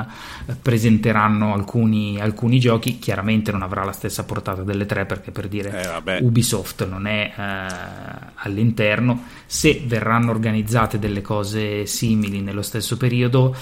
[0.47, 2.99] eh, presenteranno alcuni, alcuni, giochi.
[2.99, 7.31] Chiaramente non avrà la stessa portata delle tre, perché per dire eh, Ubisoft non è
[7.37, 9.23] uh, all'interno.
[9.45, 13.55] Se verranno organizzate delle cose simili nello stesso periodo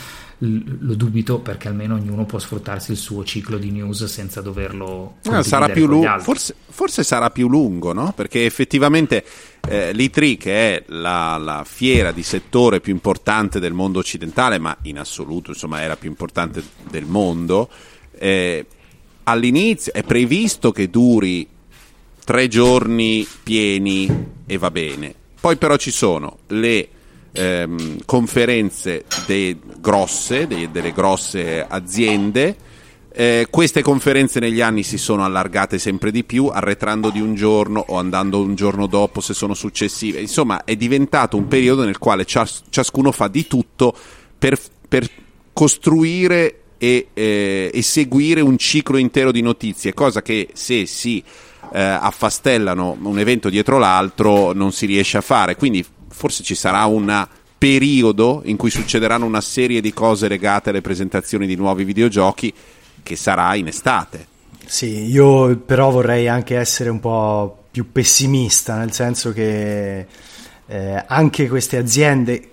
[0.43, 5.43] lo dubito perché almeno ognuno può sfruttarsi il suo ciclo di news senza doverlo no,
[5.43, 8.11] sarà più lungo forse, forse, sarà più lungo no?
[8.15, 9.23] perché effettivamente
[9.67, 14.75] eh, l'E3 che è la, la, fiera di settore più importante del mondo occidentale ma
[14.83, 17.69] in assoluto insomma era più importante del mondo
[18.17, 18.65] eh,
[19.23, 21.47] all'inizio è previsto che duri
[22.25, 24.09] tre giorni pieni
[24.47, 26.89] e va bene poi però ci sono le
[27.31, 32.55] ehm, conferenze dei grosse, dei, delle grosse aziende.
[33.13, 37.83] Eh, queste conferenze negli anni si sono allargate sempre di più, arretrando di un giorno
[37.87, 40.21] o andando un giorno dopo se sono successive.
[40.21, 43.93] Insomma, è diventato un periodo nel quale cias- ciascuno fa di tutto
[44.37, 45.09] per, per
[45.51, 51.21] costruire e, eh, e, seguire un ciclo intero di notizie, cosa che se si
[51.73, 55.55] eh, affastellano un evento dietro l'altro non si riesce a fare.
[55.55, 60.81] Quindi forse ci sarà un periodo in cui succederanno una serie di cose legate alle
[60.81, 62.53] presentazioni di nuovi videogiochi
[63.03, 64.27] che sarà in estate.
[64.65, 70.05] Sì, io però vorrei anche essere un po' più pessimista, nel senso che
[70.65, 72.49] eh, anche queste aziende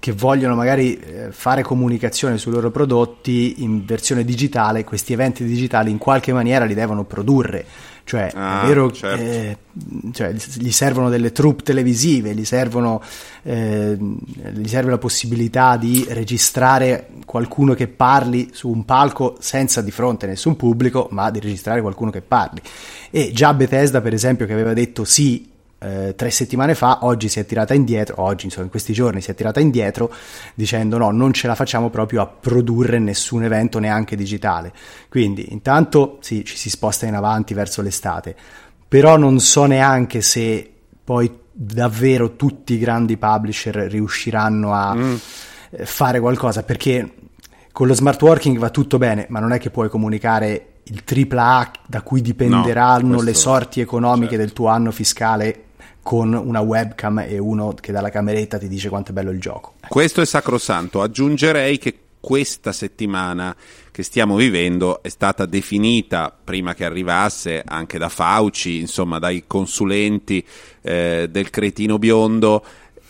[0.00, 5.90] che vogliono magari eh, fare comunicazione sui loro prodotti in versione digitale, questi eventi digitali
[5.90, 7.66] in qualche maniera li devono produrre
[8.10, 9.22] cioè, ah, è vero certo.
[9.22, 9.56] eh,
[10.12, 13.00] cioè, gli servono delle troupe televisive, gli, servono,
[13.44, 19.92] eh, gli serve la possibilità di registrare qualcuno che parli su un palco senza di
[19.92, 22.60] fronte nessun pubblico, ma di registrare qualcuno che parli.
[23.10, 25.49] E già Bethesda, per esempio, che aveva detto sì
[25.82, 29.30] eh, tre settimane fa, oggi si è tirata indietro, oggi insomma in questi giorni si
[29.30, 30.12] è tirata indietro
[30.54, 34.72] dicendo no, non ce la facciamo proprio a produrre nessun evento neanche digitale.
[35.08, 38.36] Quindi intanto sì, ci si sposta in avanti verso l'estate,
[38.86, 40.70] però non so neanche se
[41.02, 45.14] poi davvero tutti i grandi publisher riusciranno a mm.
[45.82, 47.14] fare qualcosa perché
[47.72, 51.70] con lo smart working va tutto bene, ma non è che puoi comunicare il AAA
[51.86, 54.44] da cui dipenderanno no, questo, le sorti economiche certo.
[54.44, 55.64] del tuo anno fiscale
[56.02, 59.74] con una webcam e uno che dalla cameretta ti dice quanto è bello il gioco.
[59.88, 61.02] Questo è sacrosanto.
[61.02, 63.56] Aggiungerei che questa settimana
[63.90, 70.44] che stiamo vivendo è stata definita prima che arrivasse anche da Fauci, insomma dai consulenti
[70.82, 72.64] eh, del cretino biondo,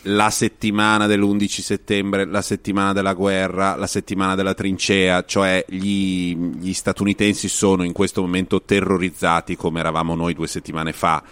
[0.05, 6.73] la settimana dell'11 settembre, la settimana della guerra, la settimana della trincea, cioè gli, gli
[6.73, 11.23] statunitensi sono in questo momento terrorizzati come eravamo noi due settimane fa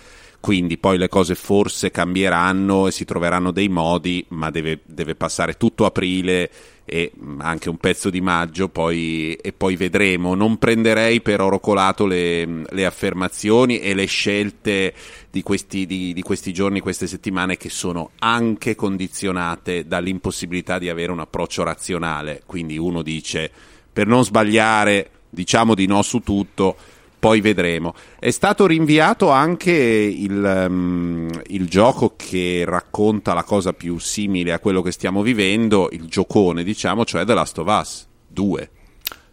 [0.40, 5.54] quindi poi le cose forse cambieranno e si troveranno dei modi, ma deve, deve passare
[5.54, 6.50] tutto aprile
[6.84, 10.34] e anche un pezzo di maggio poi, e poi vedremo.
[10.34, 14.94] Non prenderei per oro colato le, le affermazioni e le scelte
[15.30, 21.12] di questi, di, di questi, giorni, queste settimane che sono anche condizionate dall'impossibilità di avere
[21.12, 22.42] un approccio razionale.
[22.46, 23.50] Quindi uno dice
[23.92, 26.76] per non sbagliare diciamo di no su tutto
[27.18, 27.94] poi vedremo.
[28.18, 34.60] È stato rinviato anche il, um, il, gioco che racconta la cosa più simile a
[34.60, 38.70] quello che stiamo vivendo, il giocone, diciamo, cioè The Last of Us 2.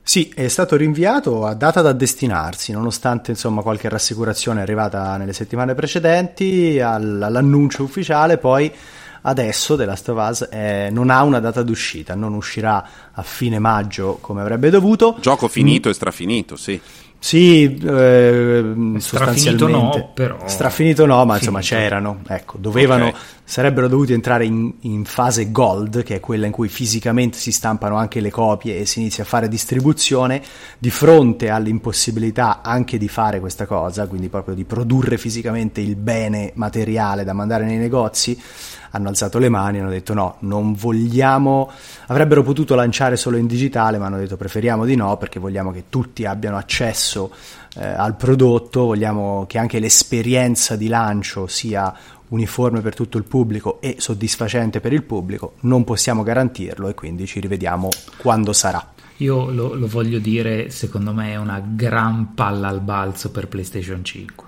[0.08, 5.74] Sì, è stato rinviato a data da destinarsi, nonostante insomma, qualche rassicurazione arrivata nelle settimane
[5.74, 8.72] precedenti all'annuncio ufficiale, poi
[9.24, 13.58] adesso The Last of Us è, non ha una data d'uscita, non uscirà a fine
[13.58, 15.18] maggio come avrebbe dovuto.
[15.20, 15.92] Gioco finito mm.
[15.92, 16.80] e strafinito, sì.
[17.26, 19.66] Sì, eh, sostanzialmente.
[19.66, 20.38] no, però.
[20.46, 22.22] Strafinito no, ma insomma c'erano.
[22.28, 23.20] Ecco, dovevano, okay.
[23.44, 27.96] sarebbero dovuti entrare in, in, fase gold, che è quella in cui fisicamente si stampano
[27.96, 30.40] anche le copie e si inizia a fare distribuzione,
[30.78, 36.52] di fronte all'impossibilità anche di fare questa cosa, quindi proprio di produrre fisicamente il bene
[36.54, 38.40] materiale da mandare nei negozi
[38.96, 41.70] hanno alzato le mani e hanno detto no, non vogliamo,
[42.08, 45.86] avrebbero potuto lanciare solo in digitale, ma hanno detto preferiamo di no perché vogliamo che
[45.90, 47.15] tutti abbiano accesso
[47.76, 51.94] eh, al prodotto, vogliamo che anche l'esperienza di lancio sia
[52.30, 57.26] uniforme per tutto il pubblico e soddisfacente per il pubblico, non possiamo garantirlo e quindi
[57.26, 58.94] ci rivediamo quando sarà.
[59.18, 64.04] Io lo, lo voglio dire, secondo me è una gran palla al balzo per PlayStation
[64.04, 64.46] 5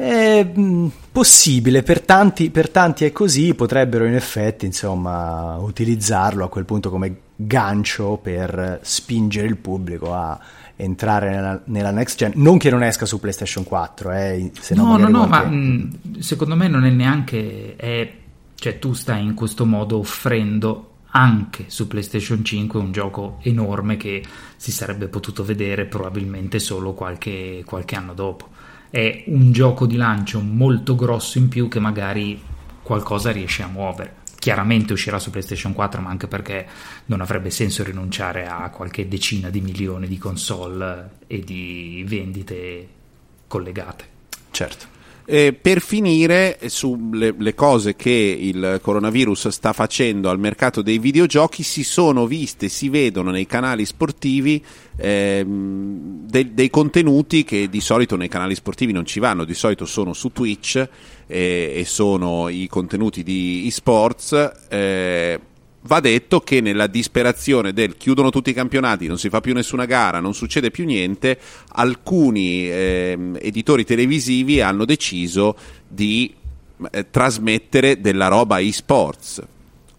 [0.00, 6.48] è mm, possibile, per tanti, per tanti, è così, potrebbero in effetti insomma, utilizzarlo a
[6.48, 10.38] quel punto come gancio per spingere il pubblico a
[10.80, 14.96] entrare nella, nella next gen, non che non esca su PlayStation 4, eh, se no,
[14.96, 15.46] no, no, qualche...
[15.46, 18.12] ma mh, secondo me non è neanche, è,
[18.54, 24.22] cioè tu stai in questo modo offrendo anche su PlayStation 5 un gioco enorme che
[24.56, 28.48] si sarebbe potuto vedere probabilmente solo qualche, qualche anno dopo
[28.90, 32.42] è un gioco di lancio molto grosso in più che magari
[32.82, 34.16] qualcosa riesce a muovere.
[34.40, 36.66] Chiaramente uscirà su PlayStation 4, ma anche perché
[37.06, 42.88] non avrebbe senso rinunciare a qualche decina di milioni di console e di vendite
[43.46, 44.04] collegate.
[44.50, 44.99] Certo.
[45.24, 51.84] Eh, per finire sulle cose che il coronavirus sta facendo al mercato dei videogiochi, si
[51.84, 54.62] sono viste, si vedono nei canali sportivi
[54.96, 59.86] eh, de- dei contenuti che di solito nei canali sportivi non ci vanno, di solito
[59.86, 60.76] sono su Twitch
[61.26, 64.52] eh, e sono i contenuti di esports.
[64.68, 65.40] Eh,
[65.82, 69.84] va detto che nella disperazione del chiudono tutti i campionati, non si fa più nessuna
[69.84, 75.56] gara, non succede più niente, alcuni eh, editori televisivi hanno deciso
[75.86, 76.34] di
[76.90, 79.42] eh, trasmettere della roba esports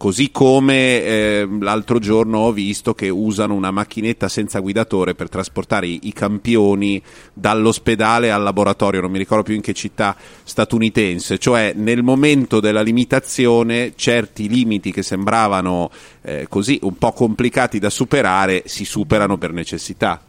[0.02, 5.86] Così come eh, l'altro giorno ho visto che usano una macchinetta senza guidatore per trasportare
[5.86, 7.00] i, i, campioni
[7.32, 12.82] dall'ospedale al laboratorio, non mi ricordo più in che città statunitense, cioè nel momento della
[12.82, 15.88] limitazione certi limiti che sembravano
[16.22, 20.20] eh, così un po' complicati da superare si superano per necessità.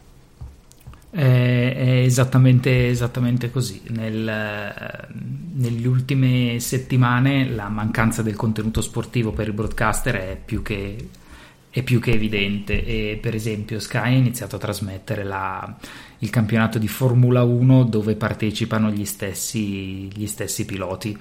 [1.16, 3.80] È, esattamente, esattamente così.
[3.90, 5.08] Nel,
[5.52, 11.08] nelle ultime settimane la mancanza del contenuto sportivo per il broadcaster è più che,
[11.70, 15.76] è più che evidente e per esempio Sky ha iniziato a trasmettere la,
[16.18, 21.16] il campionato di Formula 1 dove partecipano gli stessi, gli stessi piloti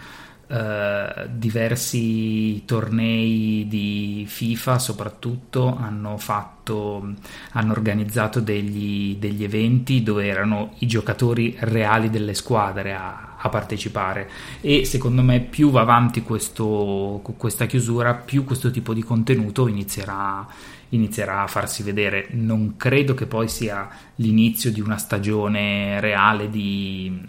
[0.54, 7.16] Uh, diversi tornei di FIFA soprattutto hanno fatto
[7.54, 14.30] hanno organizzato degli, degli, eventi dove erano i giocatori reali delle squadre a, a partecipare.
[14.62, 20.47] E secondo me più va avanti questo, questa chiusura più questo tipo di contenuto inizierà,
[20.89, 22.28] inizierà a farsi vedere.
[22.32, 27.22] Non credo che poi sia l'inizio di una stagione reale di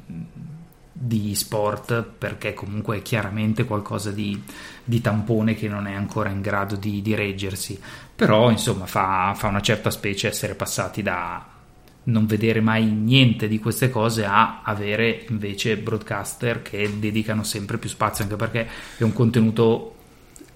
[1.07, 4.43] di sport perché comunque è chiaramente qualcosa di,
[4.83, 7.79] di tampone che non è ancora in grado di, di reggersi
[8.15, 11.47] però insomma fa, fa, una certa specie essere passati da
[12.05, 17.91] non vedere mai niente di queste cose a avere invece broadcaster che dedicano sempre più
[17.91, 19.95] spazio anche perché è un contenuto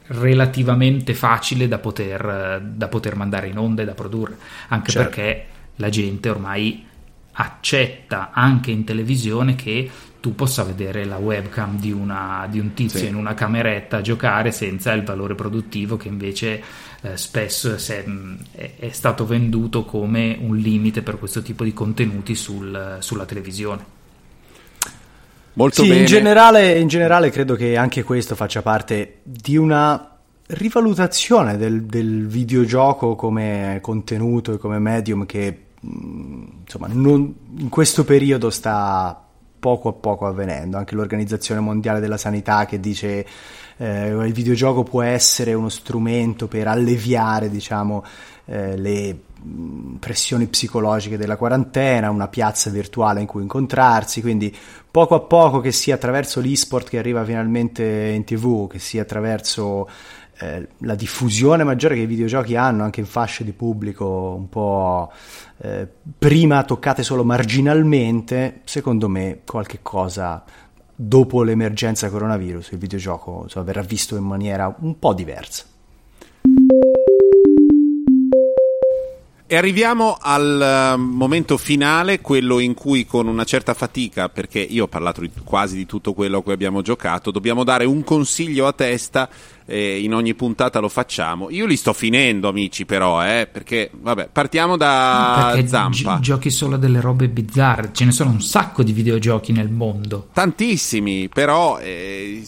[0.07, 4.39] relativamente facile da poter, da poter mandare in onda e da produrre
[4.69, 5.11] anche certo.
[5.11, 5.47] perché
[5.77, 6.87] la gente ormai
[7.41, 9.89] accetta anche in televisione che
[10.21, 13.07] tu possa vedere la webcam di, una, di un tizio sì.
[13.07, 16.61] in una cameretta a giocare senza il valore produttivo che invece
[17.01, 18.05] eh, spesso è,
[18.79, 23.97] è, stato venduto come un limite per questo tipo di contenuti sul, sulla televisione.
[25.53, 26.01] Molto sì, bene.
[26.01, 30.17] In generale, in generale credo che anche questo faccia parte di una
[30.47, 35.67] rivalutazione del, del videogioco come contenuto e come medium che
[36.63, 39.23] insomma non, in questo periodo sta
[39.59, 40.77] poco a poco avvenendo.
[40.77, 43.27] Anche l'Organizzazione Mondiale della Sanità che dice
[43.77, 48.05] eh, il videogioco può essere uno strumento per alleviare, diciamo,
[48.47, 54.55] eh, le mm, pressioni psicologiche della quarantena, una piazza virtuale in cui incontrarsi, quindi
[54.91, 59.89] poco a poco che sia attraverso l'esport che arriva finalmente in tv, che sia attraverso
[60.41, 65.11] eh, la diffusione maggiore che i videogiochi hanno anche in fasce di pubblico un po'
[65.59, 70.45] eh, prima toccate solo marginalmente, secondo me qualche cosa
[70.95, 75.65] dopo l'emergenza coronavirus il videogioco insomma, verrà visto in maniera un po' diversa.
[79.51, 84.85] E arriviamo al uh, momento finale, quello in cui con una certa fatica, perché io
[84.85, 88.67] ho parlato di, quasi di tutto quello a cui abbiamo giocato, dobbiamo dare un consiglio
[88.67, 89.27] a testa,
[89.69, 91.51] eh, in ogni puntata lo facciamo.
[91.51, 96.17] Io li sto finendo, amici, però, eh, perché, vabbè, partiamo da perché Zampa.
[96.17, 100.29] Gi- giochi solo delle robe bizzarre, ce ne sono un sacco di videogiochi nel mondo.
[100.33, 102.43] Tantissimi, però eh,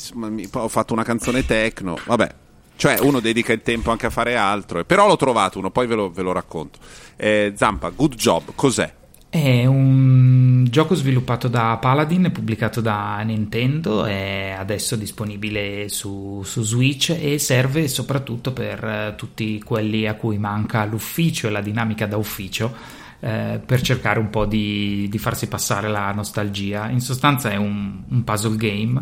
[0.52, 2.34] ho fatto una canzone techno, vabbè,
[2.76, 4.82] cioè, uno dedica il tempo anche a fare altro.
[4.86, 6.78] Però l'ho trovato uno, poi ve lo, ve lo racconto.
[7.16, 8.90] Eh, Zampa, Good Job, cos'è?
[9.30, 17.16] È un gioco sviluppato da Paladin pubblicato da Nintendo, è adesso disponibile su, su, Switch
[17.16, 22.16] e serve soprattutto per eh, tutti quelli a cui manca l'ufficio e la dinamica da
[22.16, 22.74] ufficio
[23.20, 26.88] eh, per cercare un po' di, di, farsi passare la nostalgia.
[26.88, 29.00] In sostanza è un, un, puzzle game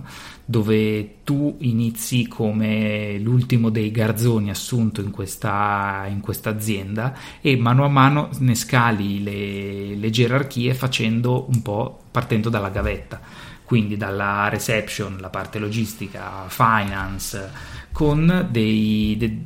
[0.51, 7.85] dove tu inizi come l'ultimo dei garzoni assunto in questa, in questa azienda e mano
[7.85, 13.21] a mano ne scali le, le gerarchie facendo un po' partendo dalla gavetta.
[13.63, 17.53] Quindi dalla reception, la parte logistica, finance,
[17.93, 19.37] con dei, de,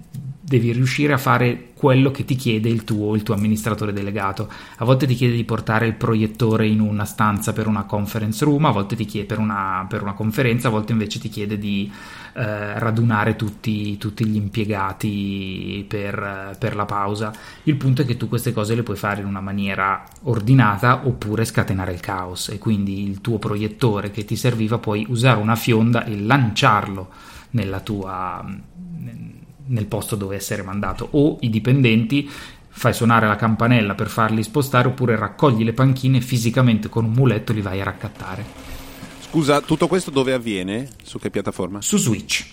[0.53, 4.50] devi riuscire a fare quello che ti chiede il tuo, il tuo amministratore delegato.
[4.76, 8.66] A volte ti chiede di portare il proiettore in una stanza per una conference room,
[8.66, 11.90] a volte ti chiede per una, per una conferenza, a volte invece ti chiede di
[12.34, 17.32] eh, radunare tutti, tutti, gli impiegati per, per la pausa.
[17.62, 21.46] Il punto è che tu queste cose le puoi fare in una maniera ordinata oppure
[21.46, 26.05] scatenare il caos e quindi il tuo proiettore che ti serviva puoi usare una fionda
[26.05, 27.09] e lanciarlo
[27.53, 28.44] nella tua
[29.72, 32.30] nel posto dove essere mandato o i dipendenti
[32.74, 37.52] fai suonare la campanella per farli spostare oppure raccogli le panchine fisicamente con un muletto
[37.52, 38.44] li vai a raccattare.
[39.20, 40.88] Scusa, tutto questo dove avviene?
[41.02, 41.82] Su che piattaforma?
[41.82, 42.46] Su Switch.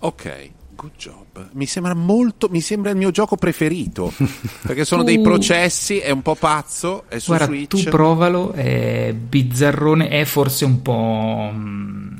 [0.00, 1.50] Ok, good job.
[1.52, 4.12] Mi sembra molto, mi sembra il mio gioco preferito,
[4.62, 5.08] perché sono tu...
[5.08, 7.84] dei processi, è un po' pazzo, è su Guarda, Switch.
[7.84, 12.16] tu provalo, è bizzarrone, è forse un po' mm,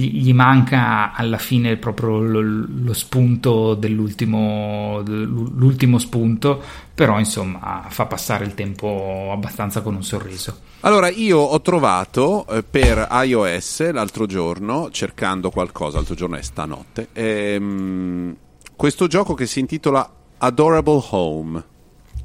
[0.00, 6.62] gli manca alla fine proprio lo, lo spunto dell'ultimo l'ultimo spunto
[6.94, 10.68] però insomma fa passare il tempo abbastanza con un sorriso.
[10.80, 17.08] Allora io ho trovato eh, per iOS l'altro giorno cercando qualcosa l'altro giorno è stanotte
[17.12, 18.36] ehm,
[18.76, 21.64] questo gioco che si intitola Adorable Home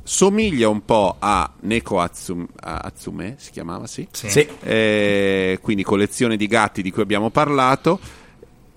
[0.08, 4.08] somiglia un po' a Neko Atsum, Atsume, si chiamava, sì?
[4.12, 4.30] Sì.
[4.30, 4.47] sì.
[4.62, 7.99] Eh, quindi collezione di gatti di cui abbiamo parlato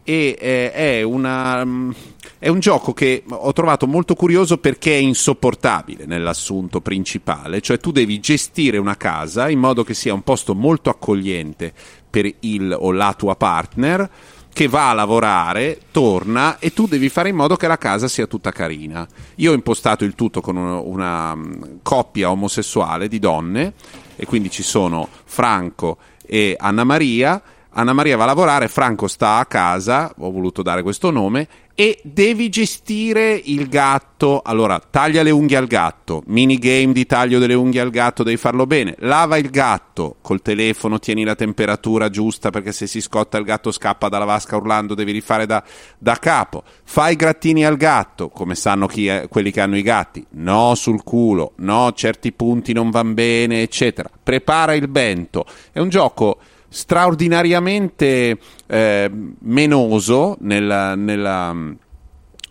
[0.03, 1.91] e eh, è, una, mm,
[2.39, 7.93] è un gioco che ho trovato molto curioso perché è insopportabile nell'assunto principale, cioè tu
[7.93, 11.74] devi gestire una casa in modo che sia un posto molto accogliente
[12.09, 14.11] per il o la tua partner
[14.59, 18.27] che va a lavorare, torna e tu devi fare in modo che la casa sia
[18.27, 19.07] tutta carina.
[19.37, 23.75] Io ho impostato il tutto con una, una mm, coppia omosessuale di donne
[24.17, 27.41] e quindi ci sono Franco e Anna Maria.
[27.71, 31.47] Anna Maria va a lavorare, Franco sta a casa, ho voluto dare questo nome,
[31.81, 34.43] e devi gestire il gatto.
[34.45, 38.66] Allora, taglia le unghie al gatto, minigame di taglio delle unghie al gatto, devi farlo
[38.66, 38.97] bene.
[38.99, 43.70] Lava il gatto col telefono, tieni la temperatura giusta perché se si scotta il gatto
[43.70, 45.62] scappa dalla vasca urlando, devi rifare da,
[45.97, 46.64] da capo.
[46.83, 50.26] Fai i grattini al gatto, come sanno è, quelli che hanno i gatti.
[50.31, 54.11] No sul culo, no, certi punti non vanno bene, eccetera.
[54.20, 55.47] Prepara il bento.
[55.70, 59.11] È un gioco straordinariamente eh,
[59.41, 61.73] menoso nella, nella mm,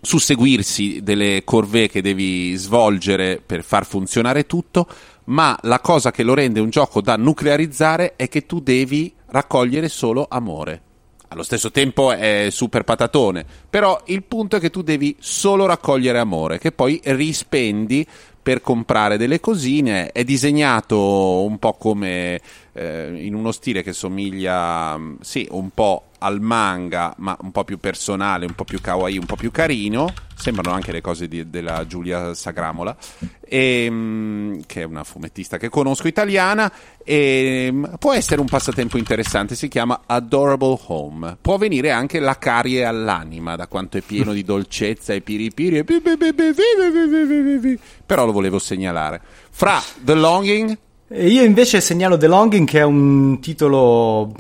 [0.01, 4.87] susseguirsi delle corvée che devi svolgere per far funzionare tutto,
[5.25, 9.89] ma la cosa che lo rende un gioco da nuclearizzare è che tu devi raccogliere
[9.89, 10.81] solo amore.
[11.29, 16.19] Allo stesso tempo è super patatone, però il punto è che tu devi solo raccogliere
[16.19, 18.07] amore, che poi rispendi
[18.41, 20.13] per comprare delle cosine.
[20.13, 22.39] È disegnato un po' come
[22.77, 27.79] eh, in uno stile che somiglia, sì, un po' al manga, ma un po' più
[27.79, 30.13] personale, un po' più kawaii, un po' più carino.
[30.35, 32.95] Sembrano anche le cose di, della Giulia Sagramola,
[33.41, 36.71] e, che è una fumettista che conosco italiana.
[37.03, 39.55] E, può essere un passatempo interessante.
[39.55, 41.37] Si chiama Adorable Home.
[41.41, 45.83] Può venire anche la carie all'anima, da quanto è pieno di dolcezza e piripiri.
[48.05, 49.19] Però lo volevo segnalare.
[49.49, 50.77] Fra The Longing.
[51.09, 54.35] Io invece segnalo The Longing, che è un titolo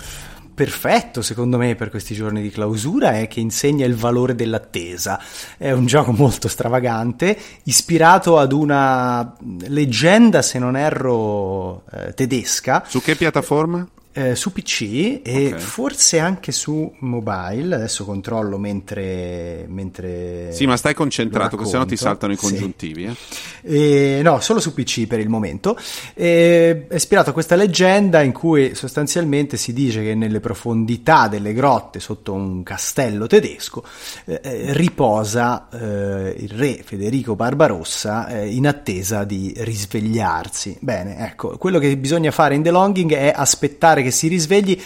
[0.57, 5.21] perfetto secondo me per questi giorni di clausura è che insegna il valore dell'attesa.
[5.55, 9.35] È un gioco molto stravagante, ispirato ad una
[9.67, 12.83] leggenda, se non erro, eh, tedesca.
[12.85, 13.87] Su che piattaforma?
[14.17, 15.59] Eh, su PC e okay.
[15.59, 17.75] forse anche su mobile.
[17.75, 19.65] Adesso controllo mentre.
[19.67, 23.03] mentre sì, ma stai concentrato, perché sennò ti saltano i congiuntivi.
[23.13, 23.37] Sì.
[23.61, 24.17] Eh.
[24.17, 25.77] E, no, solo su PC per il momento.
[26.15, 31.53] E, è ispirato a questa leggenda in cui sostanzialmente si dice che nelle profondità delle
[31.53, 33.83] grotte sotto un castello tedesco
[34.25, 40.77] eh, eh riposa eh, il re Federico Barbarossa eh, in attesa di risvegliarsi.
[40.79, 44.79] Bene, ecco, quello che bisogna fare in The Longing è aspettare che si risvegli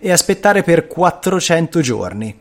[0.00, 2.36] e aspettare per 400 giorni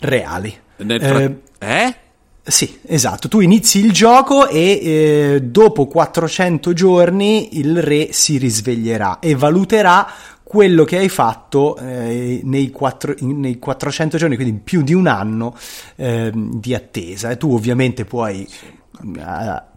[0.00, 0.56] reali.
[0.76, 1.36] Fra- eh?
[1.58, 1.94] eh?
[2.42, 3.28] Sì, esatto.
[3.28, 10.06] Tu inizi il gioco e eh, dopo 400 giorni il re si risveglierà e valuterà
[10.42, 15.54] quello che hai fatto eh, nei, quattro, nei, 400 giorni, quindi più di un anno
[15.96, 17.30] eh, di attesa.
[17.30, 18.66] E tu ovviamente puoi sì,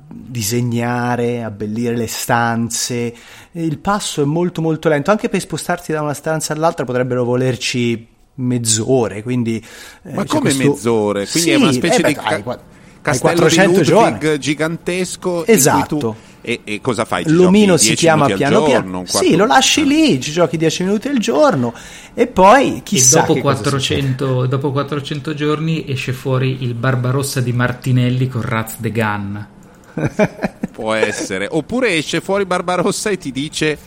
[0.08, 3.14] disegnare, abbellire le stanze.
[3.52, 8.08] Il passo è molto molto lento, anche per spostarti da una stanza all'altra potrebbero volerci
[8.36, 9.64] mezz'ore, quindi...
[10.04, 10.70] Eh, Ma come questo...
[10.70, 11.28] mezz'ore?
[11.28, 12.14] Quindi sì, è una specie eh, di...
[12.14, 12.60] Beh, ca-
[13.04, 14.40] castello di Ludwig giorni.
[14.40, 16.16] gigantesco esatto tu...
[16.42, 17.26] e, e, cosa fai?
[17.26, 19.86] Ci L'omino si chiama piano piano sì lo lasci ah.
[19.86, 21.74] lì ci giochi 10 minuti al giorno
[22.14, 28.30] e poi chissà e dopo, 400, dopo 400 giorni esce fuori il Barbarossa di Martinelli
[28.30, 29.48] con Raz de Gun
[30.72, 31.48] Può essere.
[31.50, 33.78] Oppure esce fuori Barbarossa e ti dice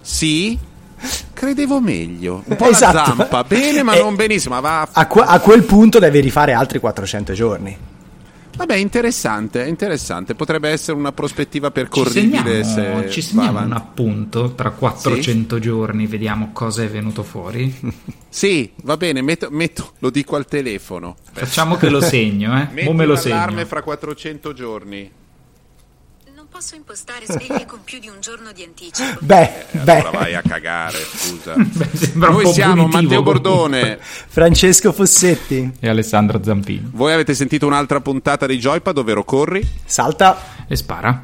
[0.00, 0.58] sì,
[1.32, 2.42] credevo meglio.
[2.44, 2.96] Un po' esatto.
[2.96, 4.60] la zampa, bene ma e non benissimo.
[4.60, 7.78] Ma a, a, a, quel punto devi rifare altri 400 giorni.
[8.56, 10.34] Vabbè, interessante, interessante.
[10.34, 12.62] Potrebbe essere una prospettiva percorribile.
[12.62, 15.60] Ci segniamo, se ci segniamo un appunto tra 400 sì?
[15.60, 17.74] giorni, vediamo cosa è venuto fuori.
[18.28, 21.16] sì, va bene, metto, metto, lo dico al telefono.
[21.32, 22.68] Facciamo che lo segno, eh.
[22.70, 23.64] Metti me lo segno.
[23.64, 25.10] fra 400 giorni
[26.54, 29.18] posso impostare sveglie con più di un giorno di anticipo.
[29.18, 29.98] Beh, eh, beh.
[29.98, 31.54] Allora vai a cagare, scusa.
[31.58, 36.90] Beh, Noi siamo Matteo Bordone, Francesco Fossetti e Alessandro Zampini.
[36.92, 41.22] Voi avete sentito un'altra puntata di Joypad, ovvero corri, salta e spara.